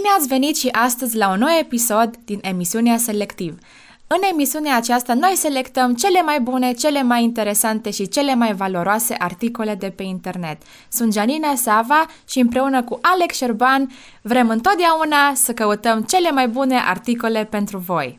Bine 0.00 0.12
ați 0.18 0.28
venit 0.28 0.56
și 0.56 0.68
astăzi 0.68 1.16
la 1.16 1.30
un 1.30 1.38
nou 1.38 1.48
episod 1.60 2.10
din 2.24 2.38
emisiunea 2.42 2.96
Selectiv. 2.98 3.58
În 4.06 4.16
emisiunea 4.32 4.76
aceasta 4.76 5.14
noi 5.14 5.32
selectăm 5.36 5.94
cele 5.94 6.22
mai 6.22 6.40
bune, 6.40 6.72
cele 6.72 7.02
mai 7.02 7.22
interesante 7.22 7.90
și 7.90 8.08
cele 8.08 8.34
mai 8.34 8.54
valoroase 8.54 9.14
articole 9.18 9.74
de 9.74 9.92
pe 9.96 10.02
internet. 10.02 10.62
Sunt 10.88 11.12
Janina 11.12 11.54
Sava 11.54 12.06
și 12.28 12.38
împreună 12.38 12.82
cu 12.82 12.98
Alex 13.02 13.36
Șerban 13.36 13.90
vrem 14.22 14.48
întotdeauna 14.48 15.32
să 15.34 15.52
căutăm 15.52 16.02
cele 16.02 16.30
mai 16.30 16.48
bune 16.48 16.76
articole 16.86 17.44
pentru 17.50 17.78
voi. 17.78 18.18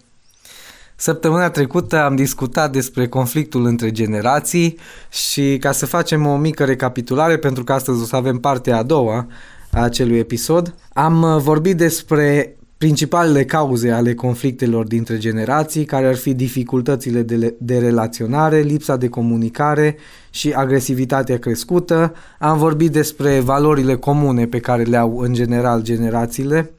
Săptămâna 0.95 1.50
trecută 1.50 2.02
am 2.02 2.16
discutat 2.16 2.71
despre 2.71 3.07
conflictul 3.07 3.65
între 3.65 3.92
generații 3.92 4.79
și 5.09 5.57
ca 5.59 5.71
să 5.71 5.86
facem 5.86 6.25
o 6.25 6.37
mică 6.37 6.65
recapitulare, 6.65 7.37
pentru 7.37 7.64
că 7.64 7.73
astăzi 7.73 8.01
o 8.01 8.06
să 8.06 8.15
avem 8.15 8.37
partea 8.37 8.78
a 8.78 8.84
doua 8.84 9.28
a 9.71 9.82
acelui 9.82 10.18
episod, 10.18 10.74
am 10.93 11.21
uh, 11.21 11.42
vorbit 11.42 11.78
despre 11.78 12.56
principalele 12.78 13.46
cauze 13.46 13.92
ale 13.92 14.14
conflictelor 14.14 14.86
dintre 14.86 15.18
generații, 15.18 15.86
care 15.86 16.07
ar 16.07 16.16
fi 16.16 16.34
dificultățile 16.34 17.21
de, 17.21 17.56
de 17.60 17.78
relaționare, 17.78 18.60
lipsa 18.60 18.98
de 18.98 19.07
comunicare 19.07 19.98
și 20.29 20.52
agresivitatea 20.52 21.38
crescută. 21.38 22.14
Am 22.39 22.57
vorbit 22.57 22.92
despre 22.92 23.39
valorile 23.39 23.96
comune 23.96 24.46
pe 24.46 24.60
care 24.60 24.84
le 24.84 24.98
au 24.98 25.18
în 25.18 25.34
general 25.34 25.82
generațiile. 25.82 26.71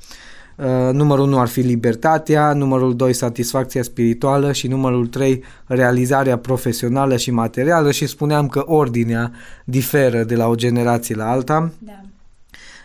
Uh, 0.56 0.92
numărul 0.92 1.26
1 1.26 1.38
ar 1.38 1.48
fi 1.48 1.60
libertatea, 1.60 2.52
numărul 2.52 2.96
2 2.96 3.12
satisfacția 3.12 3.82
spirituală 3.82 4.52
și 4.52 4.68
numărul 4.68 5.06
3 5.06 5.42
realizarea 5.66 6.38
profesională 6.38 7.16
și 7.16 7.30
materială 7.30 7.90
și 7.90 8.06
spuneam 8.06 8.48
că 8.48 8.62
ordinea 8.66 9.32
diferă 9.64 10.22
de 10.22 10.34
la 10.34 10.48
o 10.48 10.54
generație 10.54 11.14
la 11.14 11.30
alta. 11.30 11.70
Da. 11.78 12.00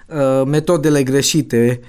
Uh, 0.07 0.41
metodele 0.45 1.03
greșite 1.03 1.79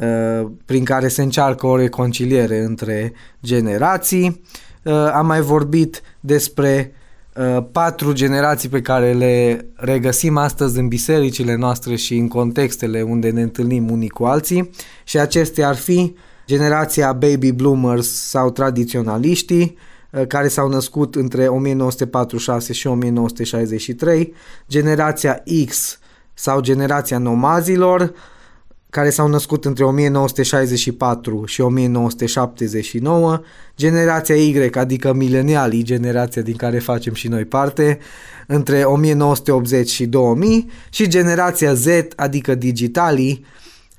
uh, 0.00 0.50
prin 0.64 0.84
care 0.84 1.08
se 1.08 1.22
încearcă 1.22 1.66
o 1.66 1.76
reconciliere 1.76 2.58
între 2.58 3.12
generații. 3.42 4.42
Uh, 4.82 4.92
am 5.12 5.26
mai 5.26 5.40
vorbit 5.40 6.02
despre 6.20 6.94
patru 7.72 8.12
generații 8.12 8.68
pe 8.68 8.80
care 8.80 9.12
le 9.12 9.66
regăsim 9.74 10.36
astăzi 10.36 10.78
în 10.78 10.88
bisericile 10.88 11.54
noastre 11.54 11.96
și 11.96 12.16
în 12.16 12.28
contextele 12.28 13.02
unde 13.02 13.30
ne 13.30 13.42
întâlnim 13.42 13.90
unii 13.90 14.08
cu 14.08 14.24
alții 14.24 14.70
și 15.04 15.18
acestea 15.18 15.68
ar 15.68 15.76
fi 15.76 16.14
generația 16.46 17.12
baby 17.12 17.52
bloomers 17.52 18.28
sau 18.28 18.50
tradiționaliștii, 18.50 19.76
care 20.28 20.48
s-au 20.48 20.68
născut 20.68 21.14
între 21.14 21.46
1946 21.46 22.72
și 22.72 22.86
1963, 22.86 24.32
generația 24.68 25.42
X 25.66 25.98
sau 26.34 26.60
generația 26.60 27.18
nomazilor, 27.18 28.12
care 28.90 29.10
s-au 29.10 29.28
născut 29.28 29.64
între 29.64 29.84
1964 29.84 31.44
și 31.46 31.60
1979, 31.60 33.40
generația 33.76 34.34
Y, 34.34 34.70
adică 34.74 35.12
milenialii, 35.12 35.82
generația 35.82 36.42
din 36.42 36.56
care 36.56 36.78
facem 36.78 37.14
și 37.14 37.28
noi 37.28 37.44
parte, 37.44 37.98
între 38.46 38.82
1980 38.82 39.88
și 39.88 40.06
2000 40.06 40.70
și 40.90 41.08
generația 41.08 41.74
Z, 41.74 41.86
adică 42.16 42.54
digitalii, 42.54 43.44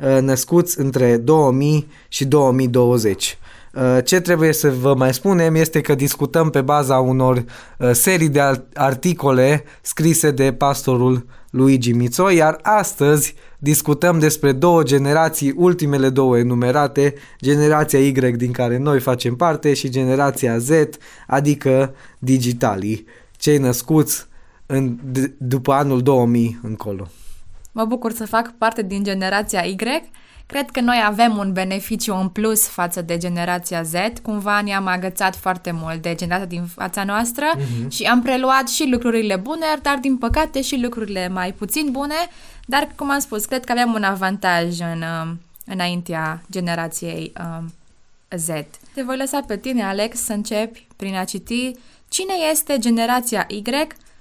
ă, 0.02 0.20
născuți 0.20 0.80
între 0.80 1.18
2000 1.18 1.88
și 2.08 2.26
2020. 2.26 3.38
Ă, 3.76 4.02
ce 4.02 4.20
trebuie 4.20 4.54
să 4.54 4.70
vă 4.70 4.96
mai 4.96 5.14
spunem 5.14 5.56
este 5.56 5.82
că 5.82 5.96
discutăm 5.96 6.50
pe 6.50 6.62
baza 6.62 7.00
unor 7.00 7.44
ă, 7.80 7.94
serii 7.94 8.30
de 8.30 8.42
articole 8.74 9.64
scrise 9.82 10.32
de 10.32 10.54
pastorul 10.54 11.26
Luigi 11.50 11.92
Mițo, 11.92 12.30
iar 12.30 12.60
astăzi 12.62 13.36
discutăm 13.60 14.20
despre 14.20 14.52
două 14.52 14.84
generații, 14.84 15.54
ultimele 15.56 16.10
două 16.10 16.38
enumerate, 16.38 17.14
generația 17.42 18.00
Y 18.00 18.12
din 18.12 18.52
care 18.52 18.78
noi 18.78 19.00
facem 19.00 19.36
parte 19.36 19.74
și 19.74 19.90
generația 19.90 20.58
Z, 20.58 20.70
adică 21.28 21.94
digitalii, 22.20 23.06
cei 23.38 23.58
născuți 23.58 24.28
în, 24.66 25.00
d- 25.12 25.32
după 25.38 25.72
anul 25.72 26.02
2000 26.02 26.60
încolo. 26.64 27.08
Mă 27.72 27.86
bucur 27.86 28.12
să 28.12 28.26
fac 28.26 28.54
parte 28.58 28.82
din 28.82 29.04
generația 29.04 29.62
Y 29.62 29.76
Cred 30.48 30.70
că 30.70 30.80
noi 30.80 31.04
avem 31.06 31.38
un 31.38 31.54
beneficiu 31.54 32.16
în 32.16 32.30
plus 32.30 32.68
față 32.68 33.02
de 33.02 33.18
generația 33.18 33.84
Z, 33.84 33.94
cumva 34.22 34.62
ne-am 34.62 34.88
agățat 34.88 35.36
foarte 35.36 35.72
mult 35.72 36.02
de 36.02 36.16
generația 36.16 36.48
din 36.48 36.66
fața 36.66 37.04
noastră 37.04 37.46
uh-huh. 37.56 37.90
și 37.90 38.04
am 38.04 38.22
preluat 38.22 38.68
și 38.70 38.88
lucrurile 38.92 39.36
bune, 39.36 39.66
dar 39.82 39.98
din 39.98 40.18
păcate 40.18 40.62
și 40.62 40.82
lucrurile 40.82 41.28
mai 41.28 41.54
puțin 41.54 41.92
bune, 41.92 42.16
dar 42.66 42.90
cum 42.96 43.12
am 43.12 43.20
spus, 43.20 43.46
cred 43.46 43.64
că 43.64 43.72
avem 43.72 43.94
un 43.94 44.04
avantaj 44.04 44.80
în, 44.80 45.04
um, 45.22 45.40
înaintea 45.66 46.42
generației 46.52 47.34
um, 47.40 47.74
Z. 48.38 48.48
Te 48.94 49.02
voi 49.02 49.18
lăsa 49.18 49.44
pe 49.48 49.58
tine, 49.58 49.84
Alex, 49.84 50.18
să 50.18 50.34
începi 50.34 50.88
prin 50.96 51.16
a 51.16 51.24
citi 51.24 51.72
cine 52.10 52.34
este 52.52 52.78
generația 52.80 53.46
Y, 53.50 53.62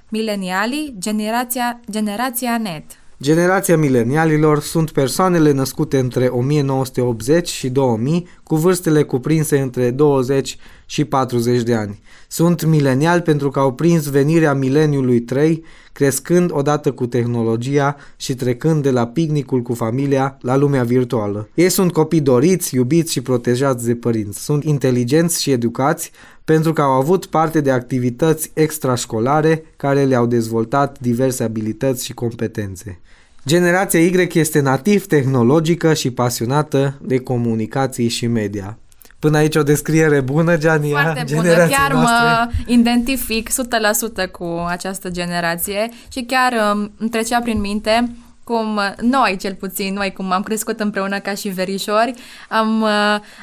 milenialii, 0.08 0.94
generația, 0.98 1.80
generația 1.90 2.58
net. 2.58 2.84
Generația 3.20 3.76
milenialilor 3.76 4.60
sunt 4.60 4.90
persoanele 4.90 5.52
născute 5.52 5.98
între 5.98 6.26
1980 6.26 7.48
și 7.48 7.68
2000, 7.68 8.28
cu 8.44 8.56
vârstele 8.56 9.02
cuprinse 9.02 9.58
între 9.60 9.90
20 9.90 10.56
și 10.86 11.04
40 11.04 11.62
de 11.62 11.74
ani. 11.74 12.02
Sunt 12.28 12.64
mileniali 12.64 13.22
pentru 13.22 13.50
că 13.50 13.58
au 13.58 13.72
prins 13.72 14.06
venirea 14.06 14.54
mileniului 14.54 15.20
3, 15.20 15.64
crescând 15.92 16.50
odată 16.52 16.92
cu 16.92 17.06
tehnologia 17.06 17.96
și 18.16 18.34
trecând 18.34 18.82
de 18.82 18.90
la 18.90 19.06
picnicul 19.06 19.62
cu 19.62 19.74
familia 19.74 20.38
la 20.40 20.56
lumea 20.56 20.84
virtuală. 20.84 21.48
Ei 21.54 21.68
sunt 21.68 21.92
copii 21.92 22.20
doriți, 22.20 22.74
iubiți 22.74 23.12
și 23.12 23.20
protejați 23.20 23.86
de 23.86 23.94
părinți. 23.94 24.44
Sunt 24.44 24.64
inteligenți 24.64 25.42
și 25.42 25.50
educați 25.50 26.10
pentru 26.44 26.72
că 26.72 26.82
au 26.82 26.90
avut 26.90 27.26
parte 27.26 27.60
de 27.60 27.70
activități 27.70 28.50
extrașcolare 28.54 29.64
care 29.76 30.04
le-au 30.04 30.26
dezvoltat 30.26 30.98
diverse 31.00 31.42
abilități 31.42 32.04
și 32.04 32.14
competențe. 32.14 33.00
Generația 33.46 34.00
Y 34.00 34.28
este 34.32 34.60
nativ 34.60 35.06
tehnologică 35.06 35.94
și 35.94 36.10
pasionată 36.10 36.98
de 37.00 37.18
comunicații 37.18 38.08
și 38.08 38.26
media. 38.26 38.78
Până 39.18 39.36
aici 39.36 39.56
o 39.56 39.62
descriere 39.62 40.20
bună, 40.20 40.56
Giania, 40.56 41.00
Foarte 41.00 41.34
bună, 41.34 41.48
chiar 41.48 41.92
noastre. 41.92 42.26
mă 42.26 42.50
identific 42.66 43.50
100% 43.50 44.30
cu 44.30 44.64
această 44.68 45.10
generație 45.10 45.88
și 46.12 46.22
chiar 46.22 46.52
um, 46.72 46.92
îmi 46.98 47.10
trecea 47.10 47.40
prin 47.40 47.60
minte 47.60 48.08
cum 48.44 48.80
noi, 49.00 49.36
cel 49.40 49.54
puțin, 49.54 49.94
noi 49.94 50.12
cum 50.12 50.32
am 50.32 50.42
crescut 50.42 50.80
împreună 50.80 51.18
ca 51.18 51.34
și 51.34 51.48
verișori, 51.48 52.14
am, 52.48 52.82
uh, 52.82 52.88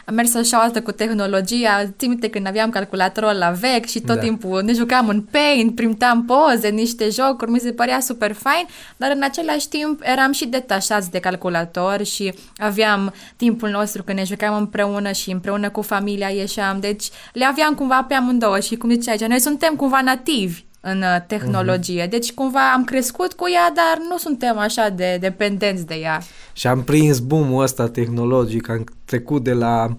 am 0.06 0.14
mers 0.14 0.36
așa 0.36 0.58
o 0.58 0.62
altă 0.62 0.82
cu 0.82 0.92
tehnologia. 0.92 1.94
Țin 1.98 2.10
minte 2.10 2.30
când 2.30 2.48
aveam 2.48 2.70
calculatorul 2.70 3.38
la 3.38 3.50
vechi 3.50 3.86
și 3.86 4.00
tot 4.00 4.16
da. 4.16 4.22
timpul 4.22 4.64
ne 4.64 4.74
jucam 4.74 5.08
în 5.08 5.22
Paint, 5.22 5.76
printam 5.76 6.26
poze, 6.26 6.70
niște 6.70 7.10
jocuri, 7.10 7.52
mi 7.52 7.60
se 7.60 7.72
părea 7.72 8.00
super 8.00 8.34
fain, 8.34 8.66
dar 8.98 9.12
în 9.16 9.24
același 9.24 9.68
timp 9.68 10.02
eram 10.04 10.32
și 10.32 10.46
detașați 10.46 11.12
de 11.12 11.20
calculator 11.20 12.04
și 12.04 12.34
aveam 12.58 13.14
timpul 13.36 13.70
nostru 13.70 14.04
când 14.04 14.18
ne 14.18 14.24
jucam 14.24 14.56
împreună 14.56 15.12
și 15.12 15.32
împreună 15.32 15.70
cu 15.70 15.82
familia 15.82 16.28
ieșeam, 16.28 16.80
deci 16.80 17.10
le 17.34 17.46
aveam 17.46 17.74
cumva 17.74 18.04
pe 18.08 18.14
amândouă 18.14 18.60
și 18.60 18.76
cum 18.76 18.90
ziceai, 18.90 19.26
noi 19.28 19.40
suntem 19.40 19.76
cumva 19.76 20.02
nativi 20.02 20.64
în 20.82 21.02
uh, 21.02 21.22
tehnologie. 21.28 22.06
Uh-huh. 22.06 22.10
Deci 22.10 22.34
cumva 22.34 22.72
am 22.74 22.84
crescut 22.84 23.34
cu 23.34 23.50
ea, 23.50 23.72
dar 23.76 23.98
nu 24.10 24.18
suntem 24.18 24.58
așa 24.58 24.90
de 24.90 25.18
dependenți 25.20 25.86
de 25.86 25.96
ea. 25.96 26.22
Și 26.54 26.68
am 26.68 26.84
prins 26.84 27.20
boom-ul 27.20 27.64
ăsta 27.64 27.88
tehnologic, 27.88 28.70
am 28.70 28.84
trecut 29.06 29.44
de 29.44 29.54
la 29.54 29.98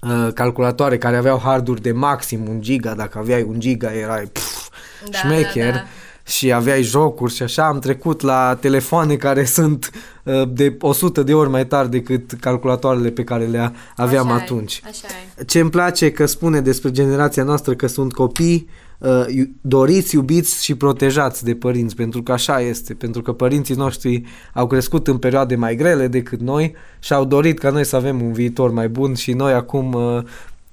uh, 0.00 0.28
calculatoare 0.34 0.98
care 0.98 1.16
aveau 1.16 1.38
harduri 1.38 1.82
de 1.82 1.92
maxim 1.92 2.48
un 2.48 2.60
giga, 2.60 2.94
dacă 2.94 3.18
aveai 3.18 3.42
un 3.42 3.60
giga 3.60 3.92
erai 3.94 4.24
pf, 4.24 4.68
da, 5.10 5.18
șmecher. 5.18 5.72
Da, 5.72 5.78
da 5.78 5.84
și 6.26 6.52
aveai 6.52 6.82
jocuri 6.82 7.34
și 7.34 7.42
așa, 7.42 7.66
am 7.66 7.78
trecut 7.78 8.20
la 8.20 8.58
telefoane 8.60 9.16
care 9.16 9.44
sunt 9.58 9.90
uh, 10.22 10.42
de 10.48 10.76
100 10.80 11.22
de 11.22 11.34
ori 11.34 11.48
mai 11.50 11.66
tari 11.66 11.90
decât 11.90 12.32
calculatoarele 12.32 13.10
pe 13.10 13.24
care 13.24 13.44
le 13.44 13.72
aveam 13.96 14.26
așa 14.26 14.42
atunci. 14.42 14.82
așa 14.84 15.08
Ce 15.46 15.60
îmi 15.60 15.70
place 15.70 16.10
că 16.10 16.26
spune 16.26 16.60
despre 16.60 16.90
generația 16.90 17.42
noastră 17.42 17.74
că 17.74 17.86
sunt 17.86 18.12
copii 18.12 18.68
uh, 18.68 18.81
doriți, 19.60 20.14
iubiți 20.14 20.64
și 20.64 20.74
protejați 20.74 21.44
de 21.44 21.54
părinți, 21.54 21.94
pentru 21.94 22.22
că 22.22 22.32
așa 22.32 22.60
este, 22.60 22.94
pentru 22.94 23.22
că 23.22 23.32
părinții 23.32 23.74
noștri 23.74 24.22
au 24.52 24.66
crescut 24.66 25.08
în 25.08 25.18
perioade 25.18 25.56
mai 25.56 25.76
grele 25.76 26.08
decât 26.08 26.40
noi 26.40 26.74
și 26.98 27.12
au 27.12 27.24
dorit 27.24 27.58
ca 27.58 27.70
noi 27.70 27.84
să 27.84 27.96
avem 27.96 28.22
un 28.22 28.32
viitor 28.32 28.70
mai 28.70 28.88
bun 28.88 29.14
și 29.14 29.32
noi 29.32 29.52
acum 29.52 29.92
uh, 29.92 30.22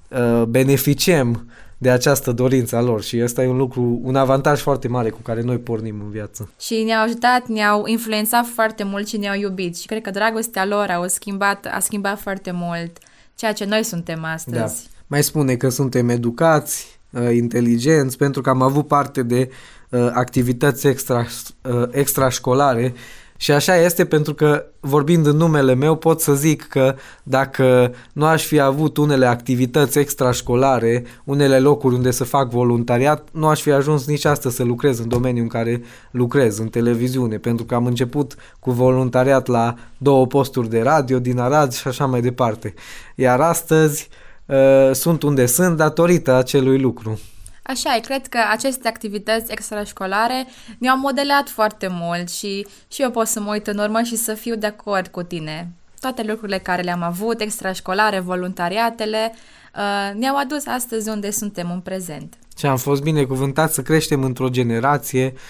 uh, 0.08 0.42
beneficiem 0.42 1.48
de 1.78 1.90
această 1.90 2.32
dorință 2.32 2.76
a 2.76 2.80
lor 2.80 3.02
și 3.02 3.20
ăsta 3.22 3.42
e 3.42 3.46
un 3.46 3.56
lucru, 3.56 4.00
un 4.02 4.16
avantaj 4.16 4.60
foarte 4.60 4.88
mare 4.88 5.10
cu 5.10 5.20
care 5.22 5.42
noi 5.42 5.58
pornim 5.58 6.00
în 6.04 6.10
viață. 6.10 6.50
Și 6.60 6.82
ne-au 6.82 7.02
ajutat, 7.02 7.46
ne-au 7.46 7.86
influențat 7.86 8.46
foarte 8.46 8.84
mult 8.84 9.08
și 9.08 9.16
ne-au 9.16 9.34
iubit 9.34 9.78
și 9.78 9.86
cred 9.86 10.02
că 10.02 10.10
dragostea 10.10 10.66
lor 10.66 10.86
a 10.90 11.06
schimbat, 11.06 11.68
a 11.72 11.78
schimbat 11.78 12.20
foarte 12.20 12.50
mult 12.50 12.98
ceea 13.34 13.52
ce 13.52 13.64
noi 13.64 13.82
suntem 13.82 14.24
astăzi. 14.24 14.56
Da. 14.56 14.90
Mai 15.06 15.22
spune 15.22 15.56
că 15.56 15.68
suntem 15.68 16.08
educați, 16.08 16.99
uh, 17.10 17.34
inteligenți, 17.34 18.16
pentru 18.16 18.40
că 18.42 18.50
am 18.50 18.62
avut 18.62 18.86
parte 18.86 19.22
de 19.22 19.50
uh, 19.90 20.10
activități 20.12 20.86
extra, 20.86 21.26
uh, 21.62 21.82
extrașcolare 21.90 22.94
Și 23.36 23.52
așa 23.52 23.76
este 23.76 24.04
pentru 24.04 24.34
că, 24.34 24.64
vorbind 24.80 25.26
în 25.26 25.36
numele 25.36 25.74
meu, 25.74 25.96
pot 25.96 26.20
să 26.20 26.34
zic 26.34 26.62
că 26.62 26.94
dacă 27.22 27.94
nu 28.12 28.24
aș 28.24 28.44
fi 28.44 28.60
avut 28.60 28.96
unele 28.96 29.26
activități 29.26 29.98
extrașcolare, 29.98 31.04
unele 31.24 31.58
locuri 31.58 31.94
unde 31.94 32.10
să 32.10 32.24
fac 32.24 32.50
voluntariat, 32.50 33.28
nu 33.32 33.46
aș 33.46 33.60
fi 33.60 33.70
ajuns 33.70 34.06
nici 34.06 34.24
astăzi 34.24 34.56
să 34.56 34.64
lucrez 34.64 34.98
în 34.98 35.08
domeniul 35.08 35.42
în 35.42 35.48
care 35.48 35.82
lucrez, 36.10 36.58
în 36.58 36.68
televiziune, 36.68 37.38
pentru 37.38 37.64
că 37.64 37.74
am 37.74 37.86
început 37.86 38.34
cu 38.58 38.70
voluntariat 38.70 39.46
la 39.46 39.74
două 39.98 40.26
posturi 40.26 40.68
de 40.68 40.82
radio 40.82 41.18
din 41.18 41.38
Arad 41.38 41.72
și 41.72 41.88
așa 41.88 42.06
mai 42.06 42.20
departe. 42.20 42.74
Iar 43.14 43.40
astăzi 43.40 44.08
uh, 44.50 44.94
sunt 44.94 45.22
unde 45.22 45.46
sunt 45.46 45.76
datorită 45.76 46.34
acelui 46.34 46.78
lucru. 46.78 47.20
Așa 47.62 47.96
e, 47.96 48.00
cred 48.00 48.26
că 48.26 48.38
aceste 48.50 48.88
activități 48.88 49.52
extrașcolare 49.52 50.46
ne-au 50.78 50.98
modelat 50.98 51.48
foarte 51.48 51.88
mult 51.90 52.30
și, 52.30 52.66
și 52.88 53.02
eu 53.02 53.10
pot 53.10 53.26
să 53.26 53.40
mă 53.40 53.50
uit 53.50 53.66
în 53.66 53.78
urmă 53.78 54.02
și 54.02 54.16
să 54.16 54.34
fiu 54.34 54.56
de 54.56 54.66
acord 54.66 55.06
cu 55.06 55.22
tine. 55.22 55.70
Toate 56.00 56.22
lucrurile 56.22 56.58
care 56.58 56.82
le-am 56.82 57.02
avut, 57.02 57.40
extrașcolare, 57.40 58.20
voluntariatele, 58.20 59.34
uh, 59.76 60.18
ne-au 60.18 60.36
adus 60.36 60.66
astăzi 60.66 61.08
unde 61.08 61.30
suntem 61.30 61.70
în 61.70 61.80
prezent. 61.80 62.34
Și 62.58 62.66
am 62.66 62.76
fost 62.76 63.02
binecuvântat 63.02 63.72
să 63.72 63.82
creștem 63.82 64.22
într-o 64.22 64.48
generație 64.48 65.32
uh, 65.34 65.40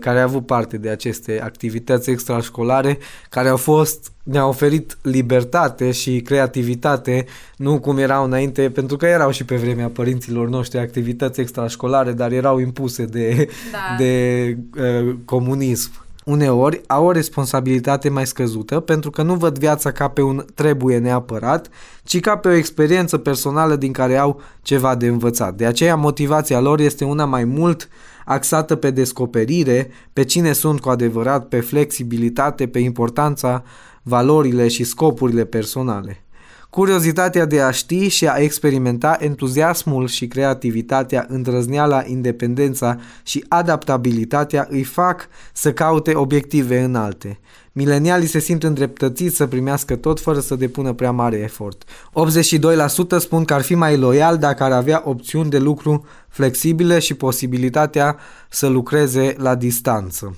care 0.00 0.18
a 0.18 0.22
avut 0.22 0.46
parte 0.46 0.76
de 0.76 0.88
aceste 0.88 1.40
activități 1.42 2.10
extrașcolare, 2.10 2.98
care 3.28 3.48
au 3.48 3.56
fost, 3.56 4.12
ne-au 4.22 4.48
oferit 4.48 4.98
libertate 5.02 5.90
și 5.90 6.20
creativitate, 6.20 7.24
nu 7.56 7.80
cum 7.80 7.98
erau 7.98 8.24
înainte, 8.24 8.70
pentru 8.70 8.96
că 8.96 9.06
erau 9.06 9.30
și 9.30 9.44
pe 9.44 9.56
vremea 9.56 9.88
părinților 9.88 10.48
noștri 10.48 10.78
activități 10.78 11.40
extrașcolare, 11.40 12.12
dar 12.12 12.32
erau 12.32 12.58
impuse 12.58 13.04
de, 13.04 13.48
da. 13.72 13.78
de 14.04 14.56
uh, 14.76 15.14
comunism 15.24 15.90
uneori 16.28 16.80
au 16.86 17.04
o 17.04 17.12
responsabilitate 17.12 18.08
mai 18.08 18.26
scăzută 18.26 18.80
pentru 18.80 19.10
că 19.10 19.22
nu 19.22 19.34
văd 19.34 19.58
viața 19.58 19.92
ca 19.92 20.08
pe 20.08 20.22
un 20.22 20.44
trebuie 20.54 20.98
neapărat, 20.98 21.68
ci 22.02 22.20
ca 22.20 22.36
pe 22.36 22.48
o 22.48 22.52
experiență 22.52 23.18
personală 23.18 23.76
din 23.76 23.92
care 23.92 24.16
au 24.16 24.40
ceva 24.62 24.94
de 24.94 25.06
învățat. 25.06 25.54
De 25.54 25.66
aceea 25.66 25.96
motivația 25.96 26.60
lor 26.60 26.80
este 26.80 27.04
una 27.04 27.24
mai 27.24 27.44
mult 27.44 27.88
axată 28.28 28.76
pe 28.76 28.90
descoperire, 28.90 29.90
pe 30.12 30.24
cine 30.24 30.52
sunt 30.52 30.80
cu 30.80 30.88
adevărat, 30.88 31.48
pe 31.48 31.60
flexibilitate, 31.60 32.68
pe 32.68 32.78
importanța, 32.78 33.64
valorile 34.02 34.68
și 34.68 34.84
scopurile 34.84 35.44
personale. 35.44 36.24
Curiozitatea 36.70 37.44
de 37.44 37.60
a 37.60 37.70
ști 37.70 38.08
și 38.08 38.26
a 38.28 38.36
experimenta, 38.36 39.16
entuziasmul 39.20 40.06
și 40.06 40.26
creativitatea, 40.26 41.26
îndrăzneala, 41.28 42.02
independența 42.06 42.98
și 43.22 43.44
adaptabilitatea 43.48 44.66
îi 44.70 44.82
fac 44.82 45.28
să 45.52 45.72
caute 45.72 46.14
obiective 46.14 46.78
înalte. 46.80 47.38
Milenialii 47.72 48.26
se 48.26 48.38
simt 48.38 48.62
îndreptățiți 48.62 49.36
să 49.36 49.46
primească 49.46 49.96
tot 49.96 50.20
fără 50.20 50.40
să 50.40 50.54
depună 50.54 50.92
prea 50.92 51.10
mare 51.10 51.36
efort. 51.36 51.84
82% 51.84 53.18
spun 53.18 53.44
că 53.44 53.54
ar 53.54 53.62
fi 53.62 53.74
mai 53.74 53.96
loial 53.96 54.38
dacă 54.38 54.62
ar 54.62 54.72
avea 54.72 55.02
opțiuni 55.04 55.50
de 55.50 55.58
lucru 55.58 56.06
flexibile 56.28 56.98
și 56.98 57.14
posibilitatea 57.14 58.16
să 58.48 58.66
lucreze 58.66 59.34
la 59.36 59.54
distanță. 59.54 60.36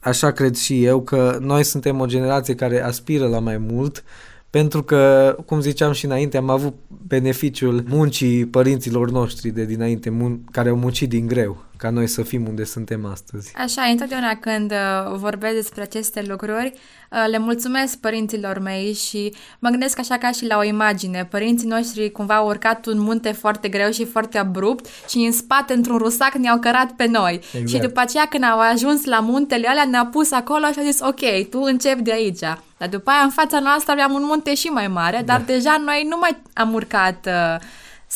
Așa 0.00 0.30
cred 0.30 0.54
și 0.54 0.84
eu 0.84 1.00
că 1.00 1.38
noi 1.40 1.64
suntem 1.64 2.00
o 2.00 2.06
generație 2.06 2.54
care 2.54 2.84
aspiră 2.84 3.26
la 3.28 3.38
mai 3.38 3.58
mult, 3.58 4.04
pentru 4.52 4.82
că, 4.82 5.36
cum 5.46 5.60
ziceam 5.60 5.92
și 5.92 6.04
înainte, 6.04 6.36
am 6.36 6.50
avut 6.50 6.74
beneficiul 7.06 7.84
muncii 7.88 8.46
părinților 8.46 9.10
noștri 9.10 9.50
de 9.50 9.64
dinainte, 9.64 10.10
mun- 10.10 10.50
care 10.50 10.68
au 10.68 10.76
muncit 10.76 11.08
din 11.08 11.26
greu 11.26 11.64
ca 11.82 11.90
noi 11.90 12.06
să 12.06 12.22
fim 12.22 12.46
unde 12.46 12.64
suntem 12.64 13.06
astăzi. 13.06 13.52
Așa, 13.56 13.82
întotdeauna 13.82 14.36
când 14.36 14.70
uh, 14.70 15.16
vorbesc 15.16 15.54
despre 15.54 15.82
aceste 15.82 16.24
lucruri, 16.28 16.72
uh, 17.10 17.24
le 17.30 17.38
mulțumesc 17.38 17.98
părinților 17.98 18.58
mei 18.58 18.92
și 18.92 19.34
mă 19.58 19.68
gândesc 19.68 19.98
așa 19.98 20.18
ca 20.18 20.30
și 20.30 20.46
la 20.46 20.56
o 20.56 20.62
imagine. 20.62 21.28
Părinții 21.30 21.68
noștri 21.68 22.10
cumva 22.10 22.34
au 22.34 22.46
urcat 22.46 22.86
un 22.86 22.98
munte 23.00 23.32
foarte 23.32 23.68
greu 23.68 23.90
și 23.90 24.04
foarte 24.04 24.38
abrupt 24.38 24.86
și 25.08 25.18
în 25.18 25.32
spate, 25.32 25.72
într-un 25.72 25.96
rusac, 25.96 26.34
ne-au 26.34 26.58
cărat 26.58 26.90
pe 26.90 27.06
noi. 27.06 27.34
Exact. 27.34 27.68
Și 27.68 27.78
după 27.78 28.00
aceea, 28.00 28.26
când 28.26 28.44
au 28.44 28.58
ajuns 28.58 29.04
la 29.04 29.20
muntele 29.20 29.68
ăla, 29.70 29.84
ne-au 29.84 30.06
pus 30.06 30.32
acolo 30.32 30.66
și 30.66 30.78
au 30.78 30.84
zis, 30.84 31.00
ok, 31.00 31.48
tu 31.50 31.60
începi 31.60 32.02
de 32.02 32.12
aici. 32.12 32.40
Dar 32.78 32.88
după 32.90 33.10
aia, 33.10 33.22
în 33.22 33.30
fața 33.30 33.58
noastră, 33.58 33.92
aveam 33.92 34.12
un 34.12 34.22
munte 34.24 34.54
și 34.54 34.66
mai 34.66 34.88
mare, 34.88 35.22
dar 35.24 35.38
da. 35.38 35.52
deja 35.52 35.82
noi 35.84 36.06
nu 36.08 36.16
mai 36.20 36.36
am 36.52 36.72
urcat... 36.72 37.26
Uh, 37.26 37.60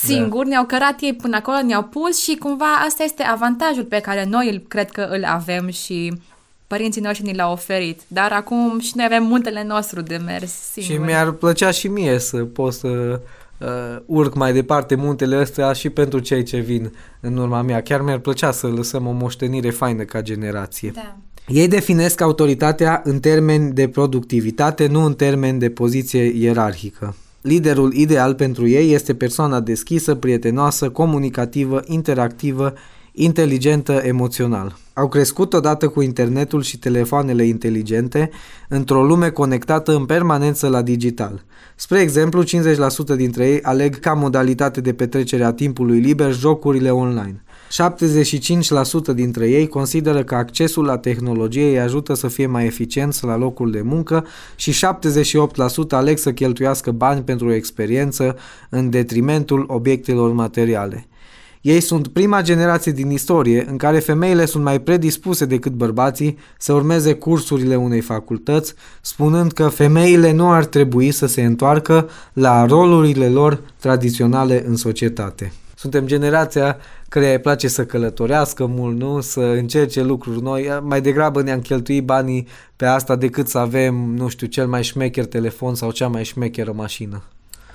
singuri, 0.04 0.44
da. 0.44 0.50
ne-au 0.50 0.64
cărat 0.64 1.00
ei 1.00 1.14
până 1.14 1.36
acolo, 1.36 1.62
ne-au 1.62 1.82
pus 1.82 2.22
și 2.22 2.36
cumva 2.36 2.74
asta 2.86 3.02
este 3.02 3.22
avantajul 3.22 3.84
pe 3.84 4.00
care 4.00 4.24
noi 4.24 4.50
îl, 4.50 4.62
cred 4.68 4.90
că 4.90 5.08
îl 5.10 5.24
avem 5.24 5.68
și 5.70 6.12
părinții 6.66 7.00
noștri 7.00 7.26
ni 7.26 7.34
l-au 7.34 7.52
oferit. 7.52 8.00
Dar 8.06 8.32
acum 8.32 8.80
și 8.80 8.92
noi 8.94 9.04
avem 9.04 9.24
muntele 9.24 9.64
nostru 9.64 10.00
de 10.00 10.16
mers 10.16 10.52
singuri. 10.72 10.94
Și 10.94 11.04
mi-ar 11.04 11.30
plăcea 11.30 11.70
și 11.70 11.88
mie 11.88 12.18
să 12.18 12.36
pot 12.36 12.72
să 12.72 13.20
uh, 13.58 13.68
urc 14.06 14.34
mai 14.34 14.52
departe 14.52 14.94
muntele 14.94 15.40
ăsta 15.40 15.72
și 15.72 15.90
pentru 15.90 16.18
cei 16.18 16.42
ce 16.42 16.58
vin 16.58 16.92
în 17.20 17.36
urma 17.36 17.62
mea. 17.62 17.82
Chiar 17.82 18.00
mi-ar 18.00 18.18
plăcea 18.18 18.50
să 18.50 18.66
lăsăm 18.66 19.06
o 19.06 19.10
moștenire 19.10 19.70
faină 19.70 20.02
ca 20.02 20.20
generație. 20.22 20.90
Da. 20.94 21.16
Ei 21.48 21.68
definesc 21.68 22.20
autoritatea 22.20 23.00
în 23.04 23.20
termeni 23.20 23.72
de 23.72 23.88
productivitate, 23.88 24.86
nu 24.86 25.04
în 25.04 25.14
termeni 25.14 25.58
de 25.58 25.70
poziție 25.70 26.22
ierarhică. 26.22 27.14
Liderul 27.46 27.92
ideal 27.92 28.34
pentru 28.34 28.66
ei 28.68 28.92
este 28.92 29.14
persoana 29.14 29.60
deschisă, 29.60 30.14
prietenoasă, 30.14 30.90
comunicativă, 30.90 31.82
interactivă, 31.84 32.72
inteligentă 33.12 33.92
emoțional. 33.92 34.76
Au 34.92 35.08
crescut 35.08 35.52
odată 35.52 35.88
cu 35.88 36.02
internetul 36.02 36.62
și 36.62 36.78
telefoanele 36.78 37.44
inteligente 37.44 38.30
într-o 38.68 39.04
lume 39.04 39.30
conectată 39.30 39.94
în 39.94 40.04
permanență 40.04 40.68
la 40.68 40.82
digital. 40.82 41.44
Spre 41.76 42.00
exemplu, 42.00 42.42
50% 42.42 42.46
dintre 43.16 43.48
ei 43.48 43.62
aleg 43.62 43.98
ca 43.98 44.12
modalitate 44.12 44.80
de 44.80 44.92
petrecere 44.92 45.44
a 45.44 45.52
timpului 45.52 45.98
liber 45.98 46.32
jocurile 46.32 46.90
online. 46.90 47.44
75% 49.12 49.14
dintre 49.14 49.48
ei 49.48 49.68
consideră 49.68 50.24
că 50.24 50.34
accesul 50.34 50.84
la 50.84 50.98
tehnologie 50.98 51.68
îi 51.68 51.80
ajută 51.80 52.14
să 52.14 52.28
fie 52.28 52.46
mai 52.46 52.64
eficienți 52.64 53.24
la 53.24 53.36
locul 53.36 53.70
de 53.70 53.80
muncă 53.80 54.26
și 54.56 54.72
78% 54.72 54.74
aleg 55.90 56.18
să 56.18 56.32
cheltuiască 56.32 56.90
bani 56.90 57.22
pentru 57.22 57.46
o 57.46 57.52
experiență 57.52 58.36
în 58.68 58.90
detrimentul 58.90 59.64
obiectelor 59.68 60.32
materiale. 60.32 61.06
Ei 61.66 61.80
sunt 61.80 62.08
prima 62.08 62.42
generație 62.42 62.92
din 62.92 63.10
istorie 63.10 63.66
în 63.68 63.76
care 63.76 63.98
femeile 63.98 64.44
sunt 64.44 64.64
mai 64.64 64.80
predispuse 64.80 65.44
decât 65.44 65.72
bărbații 65.72 66.38
să 66.58 66.72
urmeze 66.72 67.14
cursurile 67.14 67.76
unei 67.76 68.00
facultăți, 68.00 68.74
spunând 69.00 69.52
că 69.52 69.68
femeile 69.68 70.32
nu 70.32 70.50
ar 70.50 70.64
trebui 70.64 71.10
să 71.10 71.26
se 71.26 71.42
întoarcă 71.42 72.08
la 72.32 72.66
rolurile 72.66 73.28
lor 73.28 73.60
tradiționale 73.80 74.64
în 74.66 74.76
societate. 74.76 75.52
Suntem 75.74 76.06
generația 76.06 76.76
care 77.08 77.32
îi 77.32 77.38
place 77.38 77.68
să 77.68 77.86
călătorească 77.86 78.66
mult, 78.66 78.98
nu? 78.98 79.20
Să 79.20 79.40
încerce 79.40 80.02
lucruri 80.02 80.42
noi. 80.42 80.78
Mai 80.82 81.00
degrabă 81.00 81.42
ne-am 81.42 81.60
cheltuit 81.60 82.04
banii 82.04 82.46
pe 82.76 82.86
asta 82.86 83.16
decât 83.16 83.48
să 83.48 83.58
avem, 83.58 83.94
nu 83.94 84.28
știu, 84.28 84.46
cel 84.46 84.66
mai 84.66 84.82
șmecher 84.82 85.24
telefon 85.24 85.74
sau 85.74 85.90
cea 85.90 86.08
mai 86.08 86.24
șmecheră 86.24 86.72
mașină. 86.72 87.22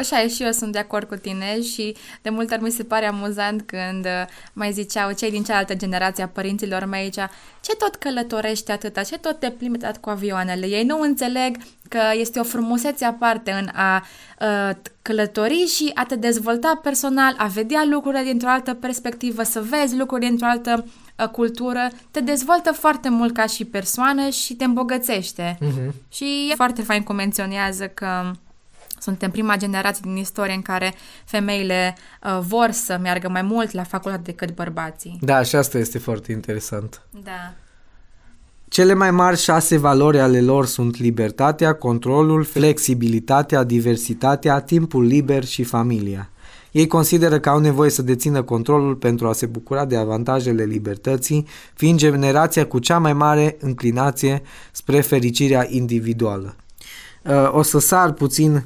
Așa 0.02 0.22
e 0.22 0.28
și 0.28 0.44
eu 0.44 0.52
sunt 0.52 0.72
de 0.72 0.80
acord 0.80 1.08
cu 1.08 1.16
tine 1.16 1.62
și 1.62 1.96
de 2.22 2.30
multe 2.30 2.54
ori 2.54 2.64
mi 2.64 2.72
se 2.72 2.84
pare 2.84 3.08
amuzant 3.08 3.62
când 3.62 4.06
uh, 4.06 4.26
mai 4.54 4.72
ziceau 4.72 5.12
cei 5.12 5.32
din 5.32 5.44
cealaltă 5.44 5.76
generație 5.76 6.24
a 6.24 6.28
părinților 6.28 6.86
mei 6.86 7.02
aici, 7.02 7.30
ce 7.62 7.76
tot 7.78 7.96
călătorești 7.96 8.72
atâta, 8.72 9.04
ce 9.04 9.18
tot 9.18 9.40
te 9.40 9.50
plimbi 9.50 9.80
cu 10.00 10.10
avioanele. 10.10 10.66
Ei 10.66 10.84
nu 10.84 11.00
înțeleg 11.00 11.58
că 11.90 12.02
este 12.14 12.40
o 12.40 12.44
frumusețe 12.44 13.06
aparte 13.06 13.52
în 13.52 13.68
a 13.74 14.06
uh, 14.40 14.76
călători 15.02 15.66
și 15.68 15.92
a 15.94 16.06
te 16.06 16.16
dezvolta 16.16 16.80
personal, 16.84 17.36
a 17.38 17.46
vedea 17.46 17.84
lucrurile 17.90 18.24
dintr-o 18.24 18.50
altă 18.50 18.74
perspectivă, 18.74 19.44
să 19.44 19.62
vezi 19.62 19.98
lucruri 19.98 20.26
dintr-o 20.26 20.48
altă 20.48 20.86
uh, 21.20 21.28
cultură, 21.28 21.90
te 22.12 22.20
dezvoltă 22.20 22.72
foarte 22.72 23.10
mult 23.10 23.34
ca 23.34 23.46
și 23.46 23.66
persoană 23.66 24.30
și 24.30 24.54
te 24.54 24.64
îmbogățește. 24.64 25.58
Uh-huh. 25.58 25.92
Și 26.10 26.48
e 26.52 26.56
foarte 26.56 26.82
fain 26.82 27.04
cum 27.04 27.16
menționează 27.16 27.88
că 27.88 28.32
suntem 29.02 29.32
prima 29.32 29.58
generație 29.58 30.02
din 30.04 30.16
istorie 30.16 30.54
în 30.54 30.62
care 30.62 30.94
femeile 31.26 31.96
uh, 32.24 32.40
vor 32.48 32.72
să 32.72 33.00
meargă 33.02 33.30
mai 33.30 33.42
mult 33.42 33.72
la 33.72 33.84
facultate 33.84 34.22
decât 34.24 34.56
bărbații. 34.56 35.18
Da, 35.22 35.44
și 35.44 35.56
asta 35.56 35.78
este 35.78 35.98
foarte 35.98 36.32
interesant. 36.32 37.02
Da. 37.24 37.54
Cele 38.68 38.94
mai 38.94 39.12
mari 39.12 39.38
șase 39.38 39.78
valori 39.78 40.20
ale 40.20 40.42
lor 40.42 40.66
sunt 40.66 40.98
libertatea, 40.98 41.74
controlul, 41.74 42.44
flexibilitatea, 42.44 43.64
diversitatea, 43.64 44.60
timpul 44.60 45.04
liber 45.04 45.46
și 45.46 45.64
familia. 45.64 46.30
Ei 46.72 46.88
consideră 46.88 47.40
că 47.40 47.50
au 47.50 47.60
nevoie 47.60 47.90
să 47.90 48.02
dețină 48.02 48.44
controlul 48.44 48.96
pentru 48.96 49.28
a 49.28 49.34
se 49.34 49.46
bucura 49.46 49.86
de 49.86 49.98
avantajele 49.98 50.64
libertății, 50.64 51.48
fiind 51.74 52.00
generația 52.00 52.68
cu 52.68 52.80
cea 52.80 52.98
mai 52.98 53.14
mare 53.14 53.58
înclinație 53.60 54.42
spre 54.72 55.02
fericirea 55.02 55.66
individuală. 55.70 56.56
Uh, 57.24 57.54
o 57.54 57.62
să 57.62 57.80
sar 57.80 58.12
puțin 58.12 58.54
Uh, 58.54 58.62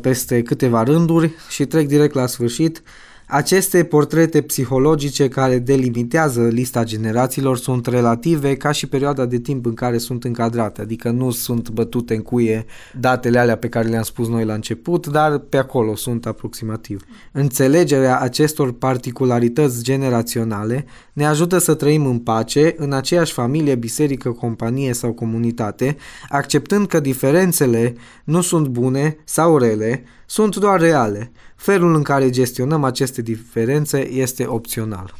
peste 0.00 0.42
câteva 0.42 0.82
rânduri 0.82 1.34
și 1.48 1.64
trec 1.66 1.86
direct 1.86 2.14
la 2.14 2.26
sfârșit. 2.26 2.82
Aceste 3.28 3.84
portrete 3.84 4.42
psihologice 4.42 5.28
care 5.28 5.58
delimitează 5.58 6.42
lista 6.42 6.84
generațiilor 6.84 7.58
sunt 7.58 7.86
relative 7.86 8.56
ca 8.56 8.72
și 8.72 8.86
perioada 8.86 9.24
de 9.24 9.38
timp 9.38 9.66
în 9.66 9.74
care 9.74 9.98
sunt 9.98 10.24
încadrate, 10.24 10.80
adică 10.80 11.10
nu 11.10 11.30
sunt 11.30 11.68
bătute 11.68 12.14
în 12.14 12.22
cuie 12.22 12.64
datele 12.98 13.38
alea 13.38 13.56
pe 13.56 13.68
care 13.68 13.88
le-am 13.88 14.02
spus 14.02 14.28
noi 14.28 14.44
la 14.44 14.54
început, 14.54 15.06
dar 15.06 15.38
pe 15.38 15.56
acolo 15.56 15.96
sunt 15.96 16.26
aproximativ. 16.26 17.04
Înțelegerea 17.32 18.20
acestor 18.20 18.72
particularități 18.72 19.82
generaționale 19.82 20.84
ne 21.12 21.26
ajută 21.26 21.58
să 21.58 21.74
trăim 21.74 22.06
în 22.06 22.18
pace 22.18 22.74
în 22.76 22.92
aceeași 22.92 23.32
familie, 23.32 23.74
biserică, 23.74 24.30
companie 24.30 24.92
sau 24.92 25.12
comunitate, 25.12 25.96
acceptând 26.28 26.86
că 26.86 27.00
diferențele 27.00 27.94
nu 28.24 28.40
sunt 28.40 28.66
bune 28.66 29.16
sau 29.24 29.58
rele, 29.58 30.04
sunt 30.26 30.56
doar 30.56 30.80
reale. 30.80 31.32
Felul 31.56 31.94
în 31.94 32.02
care 32.02 32.30
gestionăm 32.30 32.84
aceste 32.84 33.22
diferențe 33.22 34.08
este 34.08 34.46
opțional. 34.46 35.14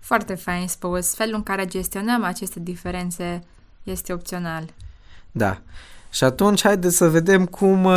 Foarte 0.00 0.34
fain 0.34 0.68
spus. 0.68 1.14
Felul 1.14 1.34
în 1.34 1.42
care 1.42 1.64
gestionăm 1.66 2.24
aceste 2.24 2.60
diferențe 2.60 3.42
este 3.82 4.12
opțional. 4.12 4.64
Da. 5.30 5.60
Și 6.10 6.24
atunci 6.24 6.62
haideți 6.62 6.96
să 6.96 7.08
vedem 7.08 7.46
cum, 7.46 7.88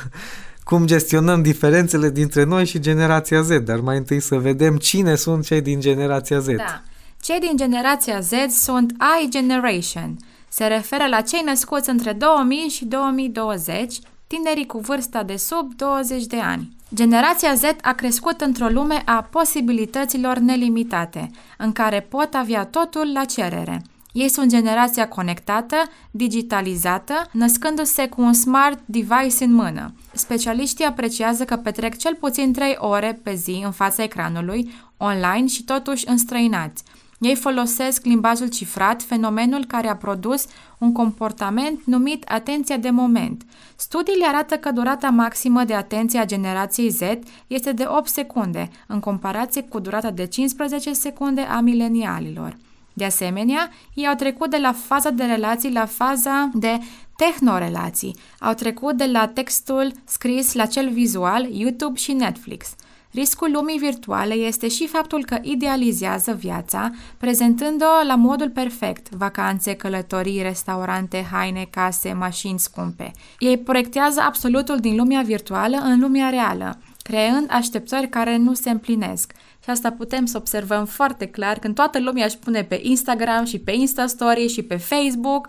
cum 0.68 0.86
gestionăm 0.86 1.42
diferențele 1.42 2.10
dintre 2.10 2.44
noi 2.44 2.64
și 2.66 2.80
generația 2.80 3.42
Z, 3.42 3.48
dar 3.48 3.80
mai 3.80 3.96
întâi 3.96 4.20
să 4.20 4.36
vedem 4.36 4.76
cine 4.76 5.14
sunt 5.14 5.44
cei 5.44 5.60
din 5.60 5.80
generația 5.80 6.38
Z. 6.38 6.46
Da. 6.46 6.82
Cei 7.20 7.38
din 7.38 7.56
generația 7.56 8.20
Z 8.20 8.32
sunt 8.48 8.90
I 9.22 9.28
Generation. 9.28 10.16
Se 10.48 10.64
referă 10.64 11.06
la 11.06 11.20
cei 11.20 11.42
născuți 11.44 11.90
între 11.90 12.12
2000 12.12 12.58
și 12.58 12.84
2020, 12.84 13.98
tinerii 14.36 14.66
cu 14.66 14.78
vârsta 14.78 15.22
de 15.22 15.36
sub 15.36 15.74
20 15.74 16.26
de 16.26 16.36
ani. 16.36 16.76
Generația 16.94 17.54
Z 17.54 17.62
a 17.82 17.92
crescut 17.92 18.40
într-o 18.40 18.68
lume 18.68 19.02
a 19.04 19.28
posibilităților 19.30 20.38
nelimitate, 20.38 21.30
în 21.58 21.72
care 21.72 22.00
pot 22.00 22.34
avea 22.34 22.64
totul 22.64 23.10
la 23.12 23.24
cerere. 23.24 23.82
Ei 24.12 24.28
sunt 24.28 24.50
generația 24.50 25.08
conectată, 25.08 25.76
digitalizată, 26.10 27.14
născându-se 27.32 28.08
cu 28.08 28.20
un 28.22 28.32
smart 28.32 28.78
device 28.84 29.44
în 29.44 29.52
mână. 29.52 29.94
Specialiștii 30.12 30.84
apreciază 30.84 31.44
că 31.44 31.56
petrec 31.56 31.96
cel 31.96 32.14
puțin 32.14 32.52
3 32.52 32.76
ore 32.78 33.20
pe 33.22 33.34
zi 33.34 33.62
în 33.64 33.70
fața 33.70 34.02
ecranului, 34.02 34.72
online 34.96 35.46
și 35.46 35.64
totuși 35.64 36.08
înstrăinați. 36.08 36.82
Ei 37.22 37.34
folosesc 37.34 38.04
limbajul 38.04 38.48
cifrat, 38.48 39.02
fenomenul 39.02 39.64
care 39.64 39.88
a 39.88 39.96
produs 39.96 40.46
un 40.78 40.92
comportament 40.92 41.84
numit 41.84 42.24
atenția 42.28 42.76
de 42.76 42.90
moment. 42.90 43.42
Studiile 43.76 44.26
arată 44.26 44.54
că 44.56 44.70
durata 44.70 45.08
maximă 45.08 45.64
de 45.64 45.74
atenție 45.74 46.18
a 46.18 46.26
generației 46.26 46.88
Z 46.88 47.00
este 47.46 47.72
de 47.72 47.84
8 47.86 48.08
secunde, 48.08 48.68
în 48.86 49.00
comparație 49.00 49.62
cu 49.62 49.78
durata 49.78 50.10
de 50.10 50.26
15 50.26 50.92
secunde 50.92 51.40
a 51.40 51.60
milenialilor. 51.60 52.56
De 52.92 53.04
asemenea, 53.04 53.70
ei 53.94 54.06
au 54.06 54.14
trecut 54.14 54.50
de 54.50 54.58
la 54.58 54.72
faza 54.72 55.10
de 55.10 55.24
relații 55.24 55.72
la 55.72 55.86
faza 55.86 56.50
de 56.54 56.78
tehnorelații. 57.16 58.16
Au 58.38 58.52
trecut 58.52 58.96
de 58.96 59.06
la 59.06 59.26
textul 59.26 59.92
scris 60.04 60.52
la 60.52 60.66
cel 60.66 60.90
vizual, 60.90 61.48
YouTube 61.50 61.98
și 61.98 62.12
Netflix. 62.12 62.74
Riscul 63.12 63.50
lumii 63.52 63.78
virtuale 63.78 64.34
este 64.34 64.68
și 64.68 64.86
faptul 64.86 65.24
că 65.24 65.38
idealizează 65.42 66.32
viața, 66.32 66.90
prezentând-o 67.18 68.06
la 68.06 68.14
modul 68.14 68.50
perfect, 68.50 69.08
vacanțe, 69.10 69.74
călătorii, 69.74 70.42
restaurante, 70.42 71.26
haine, 71.32 71.66
case, 71.70 72.12
mașini 72.12 72.58
scumpe. 72.58 73.10
Ei 73.38 73.58
proiectează 73.58 74.20
absolutul 74.20 74.78
din 74.78 74.96
lumea 74.96 75.22
virtuală 75.22 75.76
în 75.76 76.00
lumea 76.00 76.28
reală, 76.28 76.78
creând 77.02 77.46
așteptări 77.50 78.08
care 78.08 78.36
nu 78.36 78.54
se 78.54 78.70
împlinesc. 78.70 79.32
Și 79.62 79.70
asta 79.70 79.90
putem 79.90 80.24
să 80.24 80.36
observăm 80.36 80.84
foarte 80.84 81.26
clar 81.26 81.58
când 81.58 81.74
toată 81.74 82.00
lumea 82.00 82.24
își 82.24 82.38
pune 82.38 82.62
pe 82.62 82.80
Instagram 82.82 83.44
și 83.44 83.58
pe 83.58 83.72
Instastory 83.72 84.48
și 84.48 84.62
pe 84.62 84.76
Facebook 84.76 85.48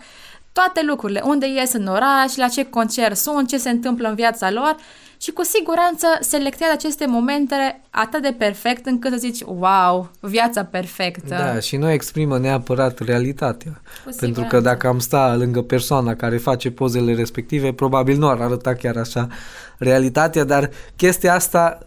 toate 0.58 0.82
lucrurile, 0.86 1.20
unde 1.24 1.46
ies 1.46 1.72
în 1.72 1.86
oraș, 1.86 2.36
la 2.36 2.48
ce 2.48 2.64
concert 2.64 3.16
sunt, 3.16 3.48
ce 3.48 3.58
se 3.58 3.70
întâmplă 3.70 4.08
în 4.08 4.14
viața 4.14 4.50
lor 4.50 4.76
și 5.20 5.30
cu 5.30 5.44
siguranță 5.44 6.06
selectează 6.20 6.72
aceste 6.72 7.06
momente 7.06 7.80
atât 7.90 8.22
de 8.22 8.34
perfect 8.38 8.86
încât 8.86 9.12
să 9.12 9.18
zici, 9.18 9.40
wow, 9.40 10.10
viața 10.20 10.64
perfectă. 10.64 11.28
Da, 11.28 11.58
și 11.58 11.76
nu 11.76 11.90
exprimă 11.90 12.38
neapărat 12.38 12.98
realitatea. 12.98 13.80
Pentru 14.20 14.46
că 14.48 14.60
dacă 14.60 14.86
am 14.86 14.98
sta 14.98 15.34
lângă 15.36 15.62
persoana 15.62 16.14
care 16.14 16.36
face 16.36 16.70
pozele 16.70 17.14
respective, 17.14 17.72
probabil 17.72 18.18
nu 18.18 18.28
ar 18.28 18.40
arăta 18.40 18.74
chiar 18.74 18.96
așa 18.96 19.28
realitatea, 19.78 20.44
dar 20.44 20.70
chestia 20.96 21.34
asta 21.34 21.78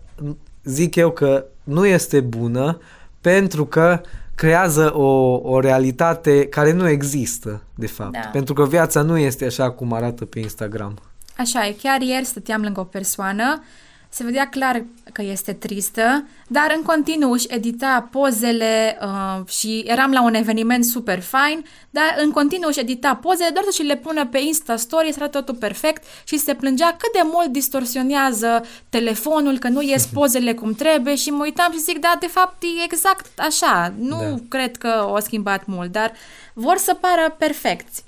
zic 0.64 0.96
eu 0.96 1.12
că 1.12 1.46
nu 1.64 1.86
este 1.86 2.20
bună 2.20 2.80
pentru 3.22 3.66
că 3.66 4.02
creează 4.38 4.96
o, 4.96 5.40
o 5.44 5.60
realitate 5.60 6.48
care 6.48 6.72
nu 6.72 6.88
există, 6.88 7.62
de 7.76 7.88
fapt. 7.88 8.12
Da. 8.12 8.20
Pentru 8.32 8.54
că 8.54 8.66
viața 8.66 9.02
nu 9.02 9.18
este 9.18 9.46
așa 9.46 9.72
cum 9.72 9.94
arată 9.94 10.26
pe 10.26 10.40
Instagram. 10.40 10.98
Așa 11.38 11.68
e, 11.68 11.76
chiar 11.82 12.02
ieri 12.02 12.26
stăteam 12.26 12.62
lângă 12.62 12.80
o 12.80 12.84
persoană, 12.84 13.64
se 14.10 14.24
vedea 14.24 14.48
clar 14.48 14.86
că 15.14 15.22
este 15.22 15.54
tristă, 15.54 16.28
dar 16.48 16.74
în 16.76 16.82
continuu 16.82 17.32
își 17.32 17.46
edita 17.50 18.08
pozele 18.12 18.98
uh, 19.02 19.48
și 19.48 19.84
eram 19.88 20.12
la 20.12 20.24
un 20.24 20.34
eveniment 20.34 20.86
super 20.86 21.22
fain, 21.22 21.66
dar 21.90 22.16
în 22.24 22.32
continuu 22.32 22.70
își 22.70 22.80
edita 22.80 23.20
pozele 23.22 23.50
doar 23.54 23.66
să 23.66 23.72
și 23.72 23.88
le 23.88 23.96
pună 23.96 24.26
pe 24.26 24.40
Insta 24.40 24.76
Story, 24.76 25.14
să 25.14 25.28
totul 25.28 25.56
perfect 25.56 26.04
și 26.24 26.38
se 26.38 26.54
plângea 26.54 26.96
cât 26.98 27.14
de 27.14 27.22
mult 27.24 27.48
distorsionează 27.48 28.66
telefonul, 28.90 29.58
că 29.58 29.68
nu 29.68 29.82
ies 29.82 30.06
pozele 30.18 30.54
cum 30.54 30.74
trebuie 30.74 31.16
și 31.16 31.30
mă 31.30 31.44
uitam 31.44 31.72
și 31.72 31.80
zic, 31.80 32.00
da, 32.00 32.18
de 32.20 32.28
fapt 32.28 32.64
e 32.64 32.84
exact 32.84 33.40
așa, 33.40 33.94
nu 34.00 34.20
da. 34.20 34.36
cred 34.48 34.78
că 34.78 35.10
o 35.14 35.20
schimbat 35.20 35.66
mult, 35.66 35.92
dar 35.92 36.14
vor 36.54 36.78
să 36.78 36.94
pară 36.94 37.36
perfecți. 37.38 38.04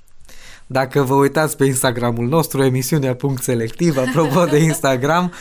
Dacă 0.71 1.01
vă 1.01 1.13
uitați 1.13 1.57
pe 1.57 1.65
Instagramul 1.65 2.27
nostru, 2.27 2.63
emisiunea 2.63 3.15
punct 3.15 3.43
selectiv, 3.43 3.97
apropo 3.97 4.45
de 4.45 4.57
Instagram, 4.71 5.33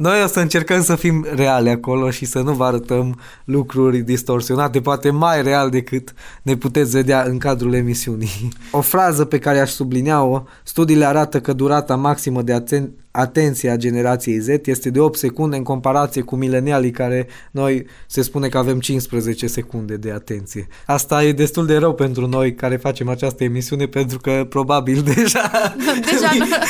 noi 0.00 0.22
o 0.24 0.26
să 0.26 0.40
încercăm 0.40 0.82
să 0.82 0.96
fim 0.96 1.26
reale 1.34 1.70
acolo 1.70 2.10
și 2.10 2.24
să 2.24 2.40
nu 2.40 2.52
vă 2.52 2.64
arătăm 2.64 3.18
lucruri 3.44 3.98
distorsionate, 3.98 4.80
poate 4.80 5.10
mai 5.10 5.42
real 5.42 5.70
decât 5.70 6.14
ne 6.42 6.56
puteți 6.56 6.90
vedea 6.90 7.22
în 7.22 7.38
cadrul 7.38 7.74
emisiunii. 7.74 8.48
O 8.70 8.80
frază 8.80 9.24
pe 9.24 9.38
care 9.38 9.60
aș 9.60 9.70
sublinea-o, 9.70 10.42
studiile 10.62 11.04
arată 11.04 11.40
că 11.40 11.52
durata 11.52 11.96
maximă 11.96 12.42
de 12.42 12.62
aten- 12.62 12.90
atenția 13.10 13.76
generației 13.76 14.38
Z 14.38 14.48
este 14.64 14.90
de 14.90 15.00
8 15.00 15.18
secunde 15.18 15.56
în 15.56 15.62
comparație 15.62 16.22
cu 16.22 16.36
milenialii 16.36 16.90
care 16.90 17.26
noi 17.50 17.86
se 18.06 18.22
spune 18.22 18.48
că 18.48 18.58
avem 18.58 18.80
15 18.80 19.46
secunde 19.46 19.96
de 19.96 20.10
atenție. 20.10 20.66
Asta 20.86 21.24
e 21.24 21.32
destul 21.32 21.66
de 21.66 21.76
rău 21.76 21.94
pentru 21.94 22.26
noi 22.26 22.54
care 22.54 22.76
facem 22.76 23.08
această 23.08 23.44
emisiune 23.44 23.86
pentru 23.86 24.18
că 24.18 24.46
probabil 24.48 25.02
deja... 25.14 25.50
deja 26.10 26.28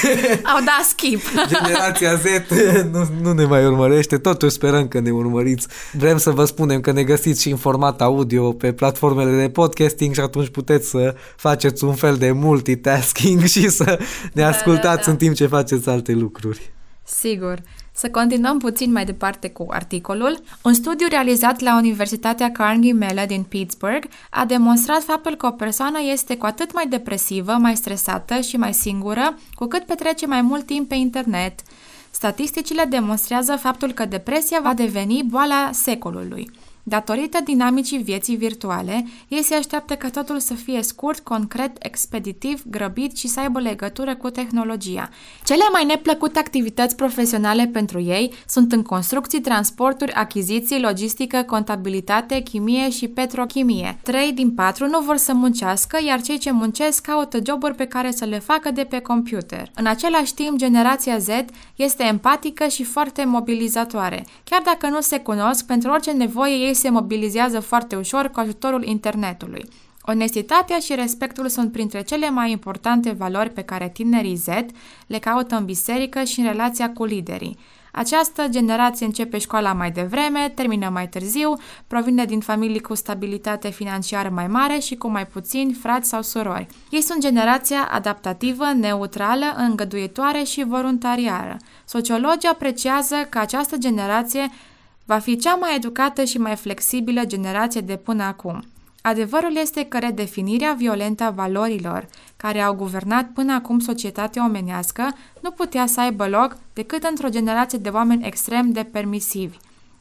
au 0.55 0.59
dat 0.65 0.87
skip. 0.89 1.21
Generația 1.49 2.15
Z 2.15 2.25
nu, 2.93 3.09
nu 3.23 3.33
ne 3.33 3.45
mai 3.45 3.65
urmărește, 3.65 4.19
totuși 4.19 4.55
sperăm 4.55 4.89
că 4.89 5.01
ne 5.01 5.11
urmăriți. 5.11 5.67
Vrem 5.93 6.19
să 6.19 6.31
vă 6.31 6.45
spunem 6.45 6.81
că 6.81 6.93
ne 6.93 7.03
găsiți 7.03 7.43
și 7.43 7.51
în 7.51 7.57
format 7.57 8.01
audio 8.01 8.53
pe 8.53 8.73
platformele 8.73 9.41
de 9.41 9.49
podcasting 9.49 10.15
și 10.15 10.21
atunci 10.21 10.49
puteți 10.49 10.89
să 10.89 11.15
faceți 11.37 11.85
un 11.85 11.95
fel 11.95 12.17
de 12.17 12.31
multitasking 12.33 13.45
și 13.45 13.69
să 13.69 13.99
ne 14.33 14.43
ascultați 14.43 14.83
da, 14.83 14.95
da, 14.95 15.03
da. 15.05 15.11
în 15.11 15.17
timp 15.17 15.35
ce 15.35 15.47
faceți 15.47 15.89
alte 15.89 16.13
lucruri 16.13 16.30
lucruri. 16.31 16.73
Sigur. 17.05 17.63
Să 17.93 18.11
continuăm 18.11 18.59
puțin 18.59 18.93
mai 18.93 19.05
departe 19.05 19.51
cu 19.51 19.67
articolul. 19.69 20.43
Un 20.63 20.75
studiu 20.75 21.07
realizat 21.09 21.61
la 21.61 21.77
Universitatea 21.77 22.53
Carnegie 22.53 22.93
Mellon 22.93 23.27
din 23.27 23.43
Pittsburgh 23.43 24.07
a 24.31 24.45
demonstrat 24.45 25.03
faptul 25.03 25.35
că 25.35 25.47
o 25.47 25.51
persoană 25.51 25.99
este 26.13 26.37
cu 26.37 26.47
atât 26.47 26.73
mai 26.73 26.87
depresivă, 26.87 27.53
mai 27.53 27.77
stresată 27.77 28.41
și 28.41 28.57
mai 28.57 28.75
singură, 28.75 29.39
cu 29.55 29.67
cât 29.67 29.83
petrece 29.83 30.27
mai 30.27 30.43
mult 30.43 30.67
timp 30.67 30.89
pe 30.89 30.95
internet. 30.95 31.61
Statisticile 32.11 32.85
demonstrează 32.85 33.57
faptul 33.57 33.93
că 33.93 34.05
depresia 34.05 34.61
va 34.63 34.75
deveni 34.75 35.23
boala 35.27 35.71
secolului. 35.73 36.51
Datorită 36.91 37.39
dinamicii 37.45 37.99
vieții 37.99 38.37
virtuale, 38.37 39.07
ei 39.29 39.43
se 39.43 39.55
așteaptă 39.55 39.95
ca 39.95 40.11
totul 40.11 40.39
să 40.39 40.55
fie 40.55 40.83
scurt, 40.83 41.19
concret, 41.19 41.77
expeditiv, 41.79 42.63
grăbit 42.67 43.17
și 43.17 43.29
să 43.29 43.41
aibă 43.41 43.61
legătură 43.61 44.17
cu 44.17 44.31
tehnologia. 44.31 45.09
Cele 45.45 45.63
mai 45.73 45.85
neplăcute 45.85 46.39
activități 46.39 46.97
profesionale 46.97 47.67
pentru 47.67 48.01
ei 48.01 48.33
sunt 48.47 48.73
în 48.73 48.83
construcții, 48.83 49.41
transporturi, 49.41 50.13
achiziții, 50.13 50.81
logistică, 50.81 51.43
contabilitate, 51.47 52.41
chimie 52.41 52.91
și 52.91 53.09
petrochimie. 53.09 53.99
Trei 54.03 54.33
din 54.33 54.51
patru 54.51 54.87
nu 54.87 55.01
vor 55.01 55.17
să 55.17 55.35
muncească, 55.35 55.99
iar 56.07 56.21
cei 56.21 56.39
ce 56.39 56.51
muncesc 56.51 57.03
caută 57.03 57.39
joburi 57.47 57.75
pe 57.75 57.87
care 57.87 58.11
să 58.11 58.25
le 58.25 58.39
facă 58.39 58.71
de 58.71 58.85
pe 58.85 58.99
computer. 58.99 59.71
În 59.75 59.87
același 59.87 60.35
timp, 60.35 60.57
generația 60.57 61.19
Z 61.19 61.29
este 61.83 62.05
empatică 62.05 62.67
și 62.67 62.85
foarte 62.85 63.25
mobilizatoare. 63.25 64.27
Chiar 64.45 64.63
dacă 64.65 64.89
nu 64.89 65.01
se 65.01 65.19
cunosc, 65.19 65.67
pentru 65.67 65.91
orice 65.91 66.13
nevoie 66.13 66.55
ei 66.55 66.75
se 66.75 66.91
mobilizează 66.91 67.61
foarte 67.61 67.97
ușor 67.97 68.29
cu 68.29 68.41
ajutorul 68.41 68.85
internetului. 68.85 69.65
Onestitatea 70.03 70.79
și 70.79 70.95
respectul 70.95 71.49
sunt 71.49 71.73
printre 71.73 72.03
cele 72.03 72.31
mai 72.31 72.51
importante 72.51 73.11
valori 73.11 73.51
pe 73.51 73.63
care 73.63 73.89
tinerii 73.89 74.35
Z 74.35 74.47
le 75.07 75.19
caută 75.19 75.57
în 75.57 75.65
biserică 75.65 76.23
și 76.23 76.41
în 76.41 76.47
relația 76.47 76.93
cu 76.93 77.05
liderii. 77.05 77.59
Această 77.93 78.47
generație 78.49 79.07
începe 79.07 79.39
școala 79.39 79.73
mai 79.73 79.91
devreme, 79.91 80.53
termină 80.55 80.89
mai 80.89 81.09
târziu, 81.09 81.57
provine 81.87 82.25
din 82.25 82.41
familii 82.41 82.81
cu 82.81 82.95
stabilitate 82.95 83.71
financiară 83.71 84.29
mai 84.29 84.47
mare 84.47 84.79
și 84.79 84.95
cu 84.97 85.09
mai 85.09 85.27
puțini 85.27 85.73
frați 85.73 86.09
sau 86.09 86.23
surori. 86.23 86.67
Ei 86.91 87.01
sunt 87.01 87.21
generația 87.21 87.89
adaptativă, 87.91 88.73
neutrală, 88.73 89.55
îngăduitoare 89.57 90.43
și 90.43 90.65
voluntariară. 90.65 91.57
Sociologii 91.85 92.49
apreciază 92.49 93.17
că 93.29 93.39
această 93.39 93.77
generație 93.77 94.51
va 95.05 95.19
fi 95.19 95.37
cea 95.37 95.55
mai 95.55 95.75
educată 95.75 96.25
și 96.25 96.39
mai 96.39 96.57
flexibilă 96.57 97.25
generație 97.25 97.81
de 97.81 97.97
până 97.97 98.23
acum. 98.23 98.65
Adevărul 99.03 99.57
este 99.57 99.85
că 99.85 99.99
redefinirea 99.99 100.75
violentă 100.79 101.25
a 101.25 101.31
valorilor 101.31 102.07
care 102.37 102.61
au 102.61 102.75
guvernat 102.75 103.31
până 103.35 103.53
acum 103.53 103.79
societatea 103.79 104.45
omenească 104.45 105.03
nu 105.41 105.51
putea 105.51 105.87
să 105.87 106.01
aibă 106.01 106.29
loc 106.29 106.57
decât 106.73 107.03
într-o 107.03 107.29
generație 107.29 107.79
de 107.79 107.89
oameni 107.89 108.27
extrem 108.27 108.71
de 108.71 108.89
permisivi. 108.93 109.57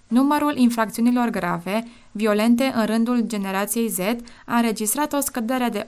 Numărul 0.07 0.57
infracțiunilor 0.57 1.29
grave, 1.29 1.87
violente 2.11 2.71
în 2.75 2.85
rândul 2.85 3.21
generației 3.27 3.87
Z, 3.87 3.99
a 4.45 4.55
înregistrat 4.55 5.13
o 5.13 5.19
scădere 5.19 5.69
de 5.71 5.87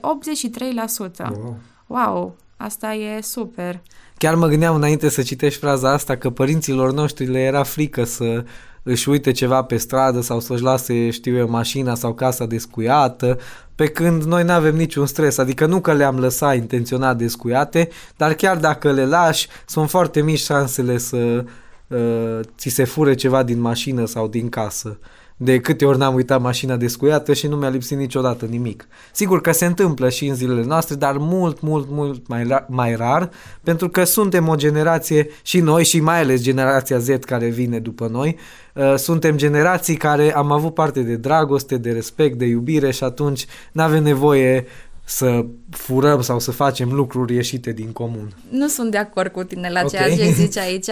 Wow! 1.18 1.56
wow 1.86 2.36
asta 2.56 2.94
e 2.94 3.20
super! 3.20 3.80
Chiar 4.18 4.34
mă 4.34 4.46
gândeam 4.46 4.74
înainte 4.74 5.08
să 5.08 5.22
citești 5.22 5.60
fraza 5.60 5.92
asta 5.92 6.16
că 6.16 6.30
părinților 6.30 6.92
noștri 6.92 7.26
le 7.26 7.38
era 7.38 7.62
frică 7.62 8.04
să 8.04 8.44
își 8.82 9.08
uite 9.08 9.30
ceva 9.30 9.62
pe 9.62 9.76
stradă 9.76 10.20
sau 10.20 10.40
să-și 10.40 10.62
lase, 10.62 11.10
știu 11.10 11.36
eu, 11.36 11.48
mașina 11.48 11.94
sau 11.94 12.14
casa 12.14 12.46
descuiată, 12.46 13.38
pe 13.74 13.86
când 13.86 14.22
noi 14.22 14.44
nu 14.44 14.52
avem 14.52 14.76
niciun 14.76 15.06
stres, 15.06 15.38
adică 15.38 15.66
nu 15.66 15.80
că 15.80 15.92
le-am 15.92 16.18
lăsat 16.18 16.54
intenționat 16.54 17.16
descuiate, 17.16 17.88
dar 18.16 18.34
chiar 18.34 18.56
dacă 18.56 18.92
le 18.92 19.06
lași, 19.06 19.48
sunt 19.66 19.90
foarte 19.90 20.22
mici 20.22 20.40
șansele 20.40 20.98
să 20.98 21.44
uh, 21.86 22.40
ți 22.58 22.68
se 22.68 22.84
fure 22.84 23.14
ceva 23.14 23.42
din 23.42 23.60
mașină 23.60 24.06
sau 24.06 24.28
din 24.28 24.48
casă 24.48 24.98
de 25.44 25.60
câte 25.60 25.84
ori 25.84 25.98
n-am 25.98 26.14
uitat 26.14 26.40
mașina 26.40 26.76
descuiată 26.76 27.32
și 27.32 27.46
nu 27.46 27.56
mi-a 27.56 27.68
lipsit 27.68 27.98
niciodată 27.98 28.44
nimic. 28.44 28.86
Sigur 29.12 29.40
că 29.40 29.52
se 29.52 29.66
întâmplă 29.66 30.08
și 30.08 30.26
în 30.26 30.34
zilele 30.34 30.64
noastre, 30.64 30.94
dar 30.94 31.16
mult, 31.18 31.60
mult, 31.60 31.86
mult 31.90 32.26
mai, 32.28 32.44
rar, 32.44 32.66
mai 32.68 32.94
rar, 32.94 33.30
pentru 33.62 33.88
că 33.88 34.04
suntem 34.04 34.48
o 34.48 34.54
generație 34.54 35.28
și 35.42 35.60
noi 35.60 35.84
și 35.84 36.00
mai 36.00 36.20
ales 36.20 36.42
generația 36.42 36.98
Z 36.98 37.08
care 37.26 37.48
vine 37.48 37.78
după 37.78 38.08
noi, 38.10 38.36
uh, 38.74 38.94
suntem 38.96 39.36
generații 39.36 39.96
care 39.96 40.34
am 40.34 40.52
avut 40.52 40.74
parte 40.74 41.00
de 41.00 41.16
dragoste, 41.16 41.76
de 41.76 41.90
respect, 41.90 42.38
de 42.38 42.44
iubire 42.44 42.90
și 42.90 43.04
atunci 43.04 43.46
nu 43.72 43.82
avem 43.82 44.02
nevoie 44.02 44.66
să 45.04 45.44
furăm 45.70 46.20
sau 46.20 46.38
să 46.38 46.50
facem 46.50 46.92
lucruri 46.92 47.34
ieșite 47.34 47.72
din 47.72 47.92
comun. 47.92 48.32
Nu 48.48 48.66
sunt 48.68 48.90
de 48.90 48.98
acord 48.98 49.32
cu 49.32 49.42
tine 49.42 49.70
la 49.70 49.82
ceea 49.82 50.04
okay. 50.04 50.16
ce 50.16 50.30
zici 50.30 50.56
aici. 50.56 50.88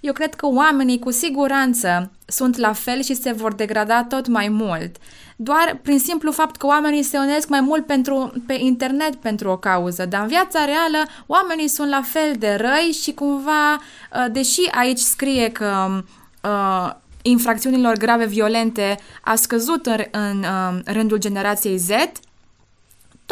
Eu 0.00 0.12
cred 0.12 0.34
că 0.34 0.46
oamenii 0.46 0.98
cu 0.98 1.10
siguranță 1.10 2.10
sunt 2.26 2.56
la 2.56 2.72
fel 2.72 3.02
și 3.02 3.14
se 3.14 3.32
vor 3.32 3.54
degrada 3.54 4.04
tot 4.04 4.26
mai 4.26 4.48
mult. 4.48 4.96
Doar 5.36 5.78
prin 5.82 5.98
simplu 5.98 6.32
fapt 6.32 6.56
că 6.56 6.66
oamenii 6.66 7.02
se 7.02 7.18
unesc 7.18 7.48
mai 7.48 7.60
mult 7.60 7.86
pentru, 7.86 8.32
pe 8.46 8.56
internet 8.58 9.14
pentru 9.14 9.48
o 9.48 9.56
cauză, 9.56 10.06
dar 10.06 10.20
în 10.20 10.28
viața 10.28 10.64
reală 10.64 11.06
oamenii 11.26 11.68
sunt 11.68 11.90
la 11.90 12.02
fel 12.04 12.34
de 12.38 12.54
răi 12.60 12.96
și 13.02 13.12
cumva, 13.12 13.74
uh, 13.74 14.26
deși 14.32 14.60
aici 14.70 14.98
scrie 14.98 15.50
că 15.50 16.02
uh, 16.42 16.90
infracțiunilor 17.22 17.96
grave 17.96 18.26
violente 18.26 18.98
a 19.22 19.34
scăzut 19.34 19.86
în, 19.86 20.04
în 20.10 20.38
uh, 20.38 20.80
rândul 20.84 21.18
generației 21.18 21.76
Z, 21.76 21.88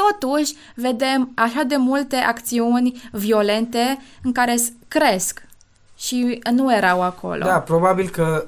Totuși, 0.02 0.54
vedem 0.74 1.32
așa 1.34 1.62
de 1.62 1.76
multe 1.76 2.16
acțiuni 2.16 3.02
violente 3.12 3.98
în 4.22 4.32
care 4.32 4.54
cresc 4.88 5.42
și 5.96 6.40
nu 6.52 6.74
erau 6.74 7.02
acolo. 7.02 7.44
Da, 7.44 7.60
probabil 7.60 8.08
că 8.08 8.46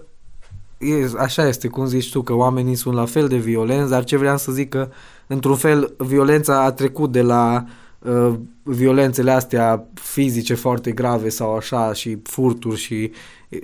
e, 0.79 1.11
așa 1.19 1.49
este, 1.49 1.69
cum 1.69 1.87
zici 1.87 2.11
tu, 2.11 2.23
că 2.23 2.33
oamenii 2.33 2.75
sunt 2.75 2.95
la 2.95 3.05
fel 3.05 3.29
de 3.29 3.37
violenți, 3.37 3.91
dar 3.91 4.05
ce 4.05 4.17
vreau 4.17 4.37
să 4.37 4.53
zic 4.53 4.69
că, 4.69 4.89
într-un 5.27 5.57
fel, 5.57 5.95
violența 5.99 6.63
a 6.63 6.73
trecut 6.73 7.13
de 7.13 7.23
la 7.23 7.65
uh, 7.99 8.35
violențele 8.63 9.31
astea 9.31 9.85
fizice 9.95 10.55
foarte 10.55 10.93
grave 10.93 11.29
sau 11.29 11.57
așa 11.57 11.93
și 11.93 12.19
furturi 12.23 12.81
și 12.81 13.13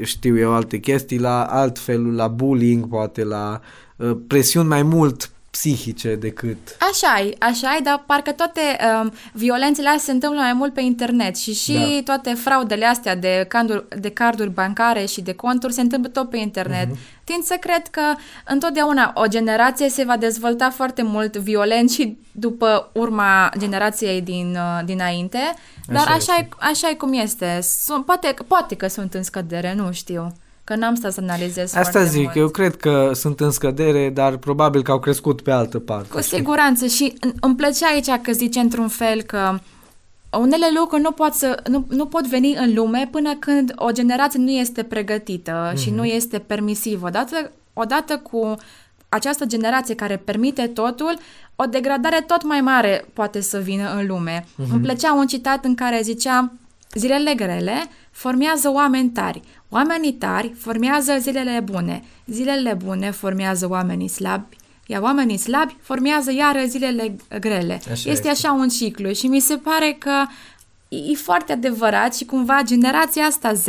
știu 0.03 0.39
eu 0.39 0.53
alte 0.53 0.79
chestii 0.79 1.19
la 1.19 1.45
alt 1.45 1.79
fel, 1.79 2.15
la 2.15 2.29
bullying, 2.29 2.89
poate 2.89 3.25
la 3.25 3.61
uh, 3.97 4.17
presiuni 4.27 4.69
mai 4.69 4.83
mult 4.83 5.31
psihice 5.57 6.15
decât... 6.15 6.57
Așa 6.91 7.21
e, 7.21 7.37
așa 7.39 7.77
e, 7.79 7.83
dar 7.83 8.03
parcă 8.07 8.33
toate 8.33 8.61
um, 9.01 9.13
violențele 9.33 9.89
astea 9.89 10.05
se 10.05 10.13
întâmplă 10.13 10.41
mai 10.41 10.53
mult 10.53 10.75
pe 10.75 10.81
internet 10.81 11.37
și 11.37 11.55
și 11.55 11.73
da. 11.73 12.03
toate 12.05 12.35
fraudele 12.35 12.85
astea 12.85 13.17
de, 13.17 13.45
canduri, 13.49 13.85
de 14.01 14.11
carduri 14.11 14.51
bancare 14.51 15.05
și 15.05 15.21
de 15.21 15.33
conturi 15.33 15.73
se 15.73 15.81
întâmplă 15.81 16.11
tot 16.11 16.31
pe 16.31 16.37
internet. 16.37 16.87
Uh-huh. 16.87 17.25
Tind 17.25 17.43
să 17.43 17.57
cred 17.61 17.87
că 17.87 18.03
întotdeauna 18.47 19.13
o 19.15 19.27
generație 19.27 19.89
se 19.89 20.05
va 20.05 20.17
dezvolta 20.17 20.71
foarte 20.71 21.03
mult 21.03 21.37
violent 21.37 21.91
și 21.91 22.19
după 22.33 22.91
urma 22.93 23.51
generației 23.59 24.21
din, 24.21 24.57
uh, 24.57 24.85
dinainte, 24.85 25.55
dar 25.87 26.07
așa, 26.07 26.15
așa, 26.15 26.37
e, 26.39 26.49
așa 26.59 26.89
e 26.91 26.95
cum 26.95 27.13
este. 27.13 27.59
Sunt, 27.63 28.05
poate, 28.05 28.35
poate 28.47 28.75
că 28.75 28.87
sunt 28.89 29.15
în 29.15 29.23
scădere, 29.23 29.75
nu 29.75 29.93
știu. 29.93 30.33
Că 30.67 30.77
n-am 30.77 30.95
stat 30.95 31.13
să 31.13 31.21
analizez 31.23 31.75
Asta 31.75 32.05
zic, 32.05 32.23
mult. 32.23 32.37
eu 32.37 32.49
cred 32.49 32.77
că 32.77 33.11
sunt 33.15 33.41
în 33.41 33.51
scădere, 33.51 34.11
dar 34.11 34.37
probabil 34.37 34.83
că 34.83 34.91
au 34.91 34.99
crescut 34.99 35.41
pe 35.41 35.51
altă 35.51 35.79
parte. 35.79 36.09
Cu 36.09 36.21
siguranță 36.21 36.87
și 36.87 37.15
îmi 37.41 37.57
plăcea 37.57 37.87
aici 37.87 38.21
că 38.23 38.33
zice 38.33 38.61
într-un 38.61 38.89
fel 38.89 39.23
că 39.23 39.59
unele 40.39 40.67
lucruri 40.79 41.03
nu 41.03 41.11
pot, 41.11 41.33
să, 41.33 41.63
nu, 41.69 41.87
nu 41.89 42.07
pot 42.07 42.27
veni 42.27 42.55
în 42.55 42.75
lume 42.75 43.09
până 43.11 43.35
când 43.35 43.73
o 43.77 43.91
generație 43.91 44.41
nu 44.41 44.51
este 44.51 44.83
pregătită 44.83 45.71
mm-hmm. 45.71 45.79
și 45.79 45.91
nu 45.91 46.05
este 46.05 46.39
permisivă. 46.39 47.07
Odată, 47.07 47.51
odată 47.73 48.19
cu 48.19 48.55
această 49.09 49.45
generație 49.45 49.95
care 49.95 50.17
permite 50.17 50.67
totul, 50.67 51.19
o 51.57 51.65
degradare 51.65 52.25
tot 52.27 52.43
mai 52.43 52.61
mare 52.61 53.05
poate 53.13 53.41
să 53.41 53.59
vină 53.59 53.95
în 53.99 54.07
lume. 54.07 54.45
Mm-hmm. 54.45 54.71
Îmi 54.73 54.83
plăcea 54.83 55.15
un 55.15 55.27
citat 55.27 55.65
în 55.65 55.75
care 55.75 56.01
zicea 56.03 56.53
Zilele 56.97 57.35
grele 57.35 57.85
formează 58.11 58.71
oameni 58.73 59.11
tari. 59.11 59.43
Oamenii 59.69 60.13
tari 60.13 60.53
formează 60.59 61.17
zilele 61.19 61.61
bune. 61.65 62.05
Zilele 62.27 62.77
bune 62.85 63.11
formează 63.11 63.69
oamenii 63.69 64.09
slabi. 64.09 64.57
Iar 64.87 65.03
oamenii 65.03 65.37
slabi 65.37 65.77
formează 65.83 66.33
iară 66.33 66.59
zilele 66.67 67.17
grele. 67.41 67.75
Așa 67.75 67.93
este, 67.93 68.11
este 68.11 68.29
așa 68.29 68.53
un 68.53 68.69
ciclu 68.69 69.13
și 69.13 69.27
mi 69.27 69.41
se 69.41 69.57
pare 69.57 69.97
că 69.99 70.25
e 70.89 71.15
foarte 71.15 71.53
adevărat 71.53 72.15
și 72.15 72.25
cumva 72.25 72.61
generația 72.65 73.25
asta 73.25 73.53
Z 73.53 73.67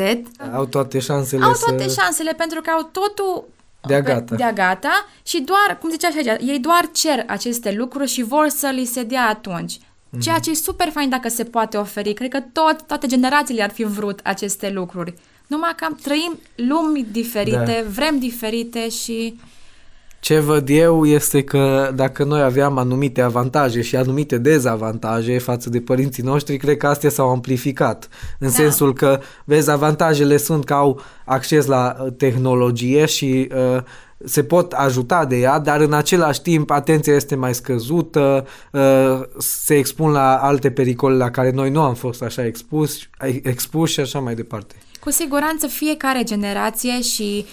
au 0.53 0.65
toate 0.65 0.99
șansele 0.99 1.43
au 1.43 1.53
toate 1.65 1.87
să... 1.87 1.99
șansele 2.01 2.33
pentru 2.33 2.61
că 2.61 2.69
au 2.69 2.89
totul 2.91 3.47
de 3.87 4.01
gata. 4.01 4.35
de 4.35 4.51
gata 4.53 5.05
și 5.23 5.41
doar, 5.41 5.77
cum 5.79 5.89
zicea 5.89 6.09
și 6.09 6.17
aici, 6.17 6.41
ei 6.41 6.59
doar 6.59 6.89
cer 6.93 7.23
aceste 7.27 7.71
lucruri 7.71 8.09
și 8.09 8.23
vor 8.23 8.47
să 8.47 8.67
li 8.67 8.85
se 8.85 9.03
dea 9.03 9.27
atunci. 9.27 9.77
Mm-hmm. 9.77 10.19
Ceea 10.19 10.39
ce 10.39 10.49
e 10.49 10.53
super 10.53 10.89
fain 10.89 11.09
dacă 11.09 11.29
se 11.29 11.43
poate 11.43 11.77
oferi. 11.77 12.13
Cred 12.13 12.29
că 12.29 12.39
tot, 12.39 12.81
toate 12.81 13.07
generațiile 13.07 13.63
ar 13.63 13.71
fi 13.71 13.83
vrut 13.83 14.19
aceste 14.23 14.69
lucruri. 14.69 15.13
Numai 15.47 15.71
că 15.75 15.87
trăim 16.01 16.39
lumi 16.55 17.07
diferite, 17.11 17.83
da. 17.83 17.89
vrem 17.93 18.19
diferite 18.19 18.89
și... 18.89 19.39
Ce 20.19 20.39
văd 20.39 20.69
eu 20.69 21.05
este 21.05 21.43
că 21.43 21.91
dacă 21.95 22.23
noi 22.23 22.41
aveam 22.41 22.77
anumite 22.77 23.21
avantaje 23.21 23.81
și 23.81 23.95
anumite 23.95 24.37
dezavantaje 24.37 25.37
față 25.37 25.69
de 25.69 25.79
părinții 25.79 26.23
noștri, 26.23 26.57
cred 26.57 26.77
că 26.77 26.87
astea 26.87 27.09
s-au 27.09 27.29
amplificat. 27.29 28.09
În 28.39 28.47
da. 28.47 28.53
sensul 28.53 28.93
că, 28.93 29.19
vezi, 29.45 29.69
avantajele 29.69 30.37
sunt 30.37 30.65
că 30.65 30.73
au 30.73 31.01
acces 31.25 31.65
la 31.65 31.95
uh, 31.99 32.13
tehnologie 32.17 33.05
și 33.05 33.49
uh, 33.75 33.83
se 34.25 34.43
pot 34.43 34.71
ajuta 34.71 35.25
de 35.25 35.35
ea, 35.39 35.59
dar 35.59 35.79
în 35.81 35.93
același 35.93 36.41
timp 36.41 36.69
atenția 36.69 37.15
este 37.15 37.35
mai 37.35 37.53
scăzută, 37.53 38.45
uh, 38.71 39.21
se 39.37 39.75
expun 39.75 40.11
la 40.11 40.37
alte 40.37 40.71
pericole 40.71 41.15
la 41.15 41.29
care 41.29 41.51
noi 41.51 41.69
nu 41.69 41.81
am 41.81 41.93
fost 41.93 42.21
așa 42.21 42.45
expuși, 42.45 43.09
expuși 43.41 43.93
și 43.93 43.99
așa 43.99 44.19
mai 44.19 44.35
departe. 44.35 44.75
Cu 45.07 45.13
siguranță 45.13 45.67
fiecare 45.67 46.23
generație 46.23 47.01
și 47.01 47.45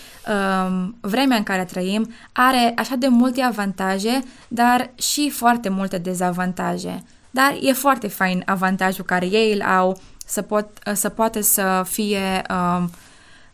um, 0.66 0.96
vremea 1.00 1.36
în 1.36 1.42
care 1.42 1.64
trăim 1.64 2.12
are 2.32 2.74
așa 2.76 2.94
de 2.94 3.06
multe 3.08 3.42
avantaje, 3.42 4.22
dar 4.48 4.90
și 4.94 5.30
foarte 5.30 5.68
multe 5.68 5.98
dezavantaje. 5.98 7.02
Dar 7.30 7.56
e 7.60 7.72
foarte 7.72 8.08
fain 8.08 8.42
avantajul 8.46 9.04
care 9.04 9.26
ei 9.26 9.52
îl 9.52 9.62
au 9.62 10.00
să, 10.26 10.42
pot, 10.42 10.66
să 10.92 11.08
poate 11.08 11.42
să 11.42 11.84
fie 11.88 12.42
um, 12.50 12.90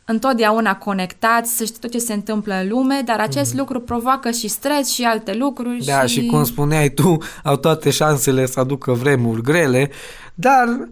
întotdeauna 0.04 0.76
conectați, 0.76 1.56
să 1.56 1.64
știi 1.64 1.80
tot 1.80 1.90
ce 1.90 1.98
se 1.98 2.12
întâmplă 2.12 2.54
în 2.54 2.68
lume, 2.68 3.02
dar 3.04 3.20
acest 3.20 3.52
mm. 3.52 3.58
lucru 3.58 3.80
provoacă 3.80 4.30
și 4.30 4.48
stres 4.48 4.88
și 4.88 5.02
alte 5.02 5.34
lucruri. 5.34 5.84
Da, 5.84 6.00
și... 6.00 6.20
și 6.20 6.26
cum 6.26 6.44
spuneai 6.44 6.88
tu, 6.88 7.18
au 7.44 7.56
toate 7.56 7.90
șansele 7.90 8.46
să 8.46 8.60
aducă 8.60 8.92
vremuri 8.92 9.42
grele, 9.42 9.90
dar 10.34 10.88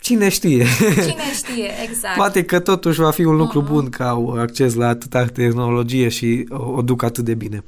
cine 0.00 0.28
știe. 0.28 0.66
Cine 0.78 1.32
știe, 1.34 1.70
exact. 1.88 2.16
Poate 2.16 2.44
că 2.44 2.60
totuși 2.60 3.00
va 3.00 3.10
fi 3.10 3.24
un 3.24 3.36
lucru 3.36 3.62
uh-huh. 3.62 3.68
bun 3.68 3.90
că 3.90 4.02
au 4.02 4.28
acces 4.28 4.74
la 4.74 4.88
atâta 4.88 5.24
tehnologie 5.24 6.08
și 6.08 6.46
o 6.48 6.82
duc 6.82 7.02
atât 7.02 7.24
de 7.24 7.34
bine. 7.34 7.64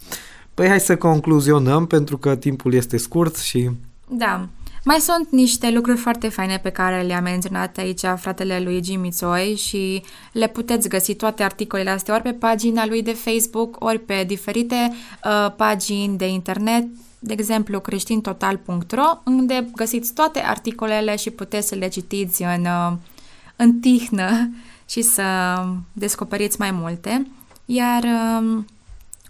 Păi 0.54 0.68
hai 0.68 0.80
să 0.80 0.96
concluzionăm 0.96 1.86
pentru 1.86 2.18
că 2.18 2.36
timpul 2.36 2.74
este 2.74 2.96
scurt 2.96 3.36
și... 3.36 3.70
Da. 4.08 4.48
Mai 4.84 4.98
sunt 4.98 5.28
niște 5.30 5.70
lucruri 5.70 5.98
foarte 5.98 6.28
faine 6.28 6.58
pe 6.62 6.70
care 6.70 7.02
le-a 7.02 7.20
menționat 7.20 7.76
aici 7.76 8.00
fratele 8.16 8.60
lui 8.60 8.80
Jimmy 8.84 9.10
Tsoi 9.10 9.54
și 9.56 10.02
le 10.32 10.48
puteți 10.48 10.88
găsi 10.88 11.14
toate 11.14 11.42
articolele 11.42 11.90
astea 11.90 12.14
ori 12.14 12.22
pe 12.22 12.32
pagina 12.32 12.86
lui 12.86 13.02
de 13.02 13.12
Facebook, 13.12 13.84
ori 13.84 13.98
pe 13.98 14.24
diferite 14.26 14.92
uh, 15.24 15.52
pagini 15.56 16.16
de 16.16 16.28
internet, 16.28 16.84
de 17.22 17.32
exemplu 17.32 17.80
creștintotal.ro, 17.80 19.20
unde 19.24 19.66
găsiți 19.74 20.12
toate 20.12 20.38
articolele 20.38 21.16
și 21.16 21.30
puteți 21.30 21.68
să 21.68 21.74
le 21.74 21.88
citiți 21.88 22.42
în, 22.42 22.64
uh, 22.64 22.92
în 23.56 23.80
tihnă 23.80 24.50
și 24.92 25.02
să 25.02 25.22
descoperiți 25.92 26.58
mai 26.58 26.70
multe. 26.70 27.26
Iar 27.64 28.02
uh, 28.02 28.64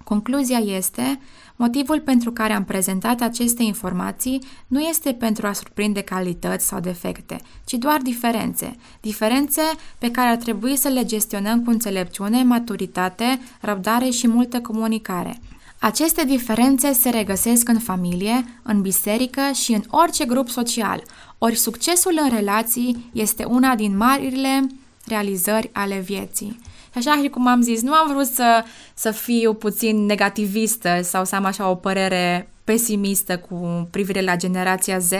concluzia 0.05 0.59
este 0.59 1.19
Motivul 1.57 2.01
pentru 2.01 2.33
care 2.33 2.53
am 2.53 2.65
prezentat 2.65 3.21
aceste 3.21 3.63
informații 3.63 4.43
nu 4.67 4.81
este 4.81 5.13
pentru 5.13 5.47
a 5.47 5.53
surprinde 5.53 6.01
calități 6.01 6.67
sau 6.67 6.81
defecte, 6.81 7.41
ci 7.65 7.73
doar 7.73 8.01
diferențe. 8.01 8.77
Diferențe 9.01 9.63
pe 9.99 10.11
care 10.11 10.29
ar 10.29 10.37
trebui 10.37 10.77
să 10.77 10.89
le 10.89 11.05
gestionăm 11.05 11.65
cu 11.65 11.71
înțelepciune, 11.71 12.43
maturitate, 12.43 13.41
răbdare 13.61 14.11
și 14.11 14.29
multă 14.29 14.61
comunicare. 14.61 15.41
Aceste 15.85 16.25
diferențe 16.25 16.93
se 16.93 17.11
regăsesc 17.11 17.69
în 17.69 17.79
familie, 17.79 18.45
în 18.63 18.81
biserică 18.81 19.41
și 19.55 19.73
în 19.73 19.83
orice 19.91 20.25
grup 20.25 20.49
social, 20.49 21.03
ori 21.39 21.57
succesul 21.57 22.19
în 22.23 22.31
relații 22.35 23.11
este 23.13 23.45
una 23.45 23.75
din 23.75 23.97
marile 23.97 24.67
realizări 25.07 25.71
ale 25.73 25.99
vieții. 25.99 26.59
Și 26.93 26.99
așa 26.99 27.17
și 27.23 27.29
cum 27.29 27.47
am 27.47 27.61
zis, 27.61 27.83
nu 27.83 27.93
am 27.93 28.13
vrut 28.13 28.27
să, 28.27 28.65
să 28.95 29.11
fiu 29.11 29.55
puțin 29.55 30.05
negativistă 30.05 31.01
sau 31.03 31.25
să 31.25 31.35
am 31.35 31.45
așa 31.45 31.69
o 31.69 31.75
părere 31.75 32.49
pesimistă 32.65 33.39
cu 33.39 33.89
privire 33.91 34.21
la 34.21 34.37
generația 34.37 34.99
Z, 34.99 35.11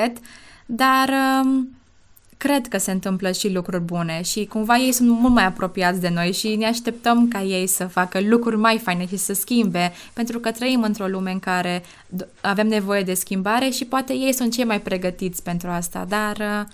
dar 0.67 1.11
um, 1.43 1.69
cred 2.43 2.69
că 2.69 2.79
se 2.79 2.91
întâmplă 2.91 3.33
și 3.33 3.53
lucruri 3.53 3.83
bune 3.83 4.23
și 4.23 4.45
cumva 4.45 4.77
ei 4.77 4.93
sunt 4.93 5.09
mult 5.09 5.33
mai 5.33 5.45
apropiați 5.45 6.01
de 6.01 6.09
noi 6.09 6.33
și 6.33 6.57
ne 6.57 6.67
așteptăm 6.67 7.29
ca 7.29 7.43
ei 7.43 7.67
să 7.67 7.87
facă 7.87 8.21
lucruri 8.21 8.57
mai 8.57 8.79
faine 8.79 9.07
și 9.07 9.17
să 9.17 9.33
schimbe, 9.33 9.93
pentru 10.13 10.39
că 10.39 10.51
trăim 10.51 10.83
într-o 10.83 11.07
lume 11.07 11.31
în 11.31 11.39
care 11.39 11.83
avem 12.41 12.67
nevoie 12.67 13.03
de 13.03 13.15
schimbare 13.15 13.69
și 13.69 13.85
poate 13.85 14.13
ei 14.13 14.33
sunt 14.33 14.53
cei 14.53 14.65
mai 14.65 14.81
pregătiți 14.81 15.43
pentru 15.43 15.69
asta, 15.69 16.07
dar 16.09 16.37
uh, 16.37 16.73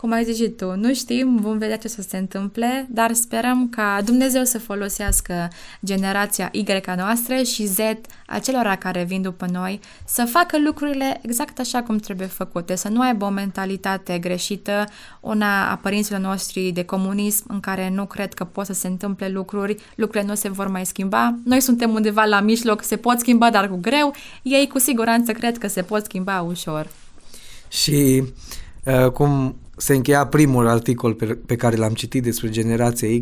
cum 0.00 0.12
ai 0.12 0.24
zis 0.24 0.36
și 0.36 0.48
tu, 0.48 0.76
nu 0.76 0.94
știm, 0.94 1.36
vom 1.40 1.58
vedea 1.58 1.76
ce 1.76 1.88
să 1.88 2.02
se 2.02 2.16
întâmple, 2.16 2.86
dar 2.90 3.12
sperăm 3.12 3.68
ca 3.68 4.00
Dumnezeu 4.04 4.44
să 4.44 4.58
folosească 4.58 5.48
generația 5.84 6.48
Y 6.52 6.64
a 6.86 6.94
noastră 6.94 7.42
și 7.42 7.66
Z 7.66 7.78
a 8.26 8.38
celor 8.38 8.76
care 8.78 9.04
vin 9.04 9.22
după 9.22 9.46
noi 9.52 9.80
să 10.04 10.24
facă 10.24 10.58
lucrurile 10.64 11.18
exact 11.22 11.58
așa 11.58 11.82
cum 11.82 11.96
trebuie 11.96 12.26
făcute, 12.26 12.74
să 12.74 12.88
nu 12.88 13.00
aibă 13.00 13.24
o 13.24 13.28
mentalitate 13.28 14.18
greșită, 14.18 14.84
una 15.20 15.70
a 15.70 15.76
părinților 15.76 16.20
noștri 16.20 16.70
de 16.70 16.84
comunism 16.84 17.44
în 17.48 17.60
care 17.60 17.90
nu 17.90 18.06
cred 18.06 18.34
că 18.34 18.44
pot 18.44 18.66
să 18.66 18.72
se 18.72 18.86
întâmple 18.86 19.28
lucruri, 19.28 19.76
lucrurile 19.94 20.30
nu 20.30 20.34
se 20.34 20.48
vor 20.48 20.68
mai 20.68 20.86
schimba. 20.86 21.34
Noi 21.44 21.60
suntem 21.60 21.90
undeva 21.94 22.24
la 22.24 22.40
mijloc, 22.40 22.82
se 22.82 22.96
pot 22.96 23.18
schimba, 23.18 23.50
dar 23.50 23.68
cu 23.68 23.76
greu. 23.76 24.14
Ei 24.42 24.68
cu 24.68 24.78
siguranță 24.78 25.32
cred 25.32 25.58
că 25.58 25.66
se 25.66 25.82
pot 25.82 26.04
schimba 26.04 26.40
ușor. 26.40 26.88
Și 27.68 28.24
uh, 28.84 29.10
cum 29.10 29.56
se 29.80 29.94
încheia 29.94 30.26
primul 30.26 30.68
articol 30.68 31.14
pe, 31.14 31.24
pe 31.46 31.56
care 31.56 31.76
l-am 31.76 31.92
citit 31.92 32.22
despre 32.22 32.48
generația 32.48 33.08
Y, 33.08 33.20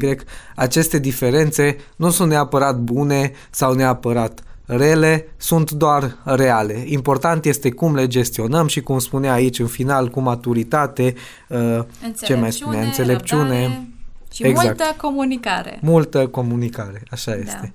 aceste 0.54 0.98
diferențe 0.98 1.76
nu 1.96 2.10
sunt 2.10 2.30
neapărat 2.30 2.76
bune 2.78 3.32
sau 3.50 3.72
neapărat 3.72 4.42
rele, 4.64 5.28
sunt 5.36 5.70
doar 5.70 6.16
reale. 6.24 6.84
Important 6.86 7.44
este 7.44 7.70
cum 7.70 7.94
le 7.94 8.06
gestionăm 8.06 8.66
și 8.66 8.80
cum 8.80 8.98
spunea 8.98 9.32
aici 9.32 9.58
în 9.58 9.66
final, 9.66 10.08
cu 10.08 10.20
maturitate, 10.20 11.14
uh, 11.48 11.84
ce 12.22 12.34
mai 12.34 12.52
spunea, 12.52 12.80
înțelepciune. 12.80 13.88
Și 14.32 14.44
exact. 14.46 14.66
multă 14.66 14.94
comunicare. 14.96 15.78
Multă 15.82 16.26
comunicare, 16.26 17.02
așa 17.10 17.30
da. 17.30 17.36
este. 17.36 17.74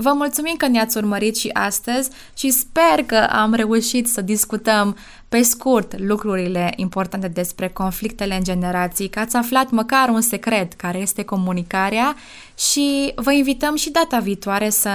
Vă 0.00 0.12
mulțumim 0.12 0.54
că 0.56 0.66
ne-ați 0.66 0.96
urmărit 0.96 1.36
și 1.36 1.50
astăzi 1.52 2.10
și 2.36 2.50
sper 2.50 3.04
că 3.06 3.16
am 3.16 3.54
reușit 3.54 4.08
să 4.08 4.20
discutăm 4.20 4.96
pe 5.28 5.42
scurt 5.42 5.98
lucrurile 5.98 6.72
importante 6.76 7.28
despre 7.28 7.68
conflictele 7.68 8.34
în 8.34 8.42
generații, 8.44 9.08
că 9.08 9.18
ați 9.18 9.36
aflat 9.36 9.70
măcar 9.70 10.08
un 10.08 10.20
secret 10.20 10.72
care 10.72 10.98
este 10.98 11.22
comunicarea 11.22 12.16
și 12.58 13.12
vă 13.14 13.32
invităm 13.32 13.76
și 13.76 13.90
data 13.90 14.18
viitoare 14.18 14.70
să 14.70 14.90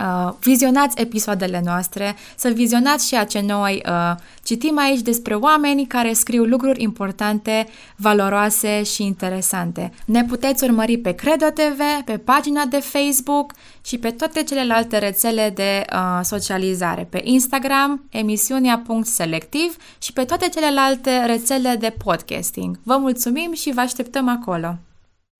uh, 0.00 0.32
vizionați 0.40 1.00
episoadele 1.00 1.60
noastre, 1.64 2.16
să 2.36 2.48
vizionați 2.48 3.06
ceea 3.06 3.24
ce 3.24 3.40
noi 3.40 3.82
uh, 3.86 4.14
citim 4.42 4.78
aici 4.78 5.00
despre 5.00 5.34
oameni 5.34 5.86
care 5.86 6.12
scriu 6.12 6.44
lucruri 6.44 6.82
importante, 6.82 7.68
valoroase 7.96 8.82
și 8.82 9.04
interesante. 9.04 9.92
Ne 10.04 10.24
puteți 10.24 10.64
urmări 10.64 10.98
pe 10.98 11.12
Credo 11.12 11.46
TV, 11.46 12.04
pe 12.04 12.18
pagina 12.18 12.64
de 12.64 12.80
Facebook 12.80 13.52
și 13.84 13.98
pe 13.98 14.10
toate 14.10 14.42
celelalte 14.42 14.98
rețele 14.98 15.52
de 15.54 15.84
uh, 15.92 16.20
socializare, 16.22 17.06
pe 17.10 17.20
Instagram, 17.24 18.04
emisiunea.selectiv 18.10 19.76
și 20.02 20.12
pe 20.12 20.24
toate 20.24 20.48
celelalte 20.48 21.24
rețele 21.26 21.76
de 21.78 21.94
podcasting. 22.04 22.78
Vă 22.82 22.96
mulțumim 22.96 23.52
și 23.52 23.72
vă 23.72 23.80
așteptăm 23.80 24.28
acolo! 24.28 24.78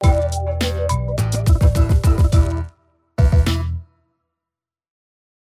thank 0.03 0.63
you 0.63 0.70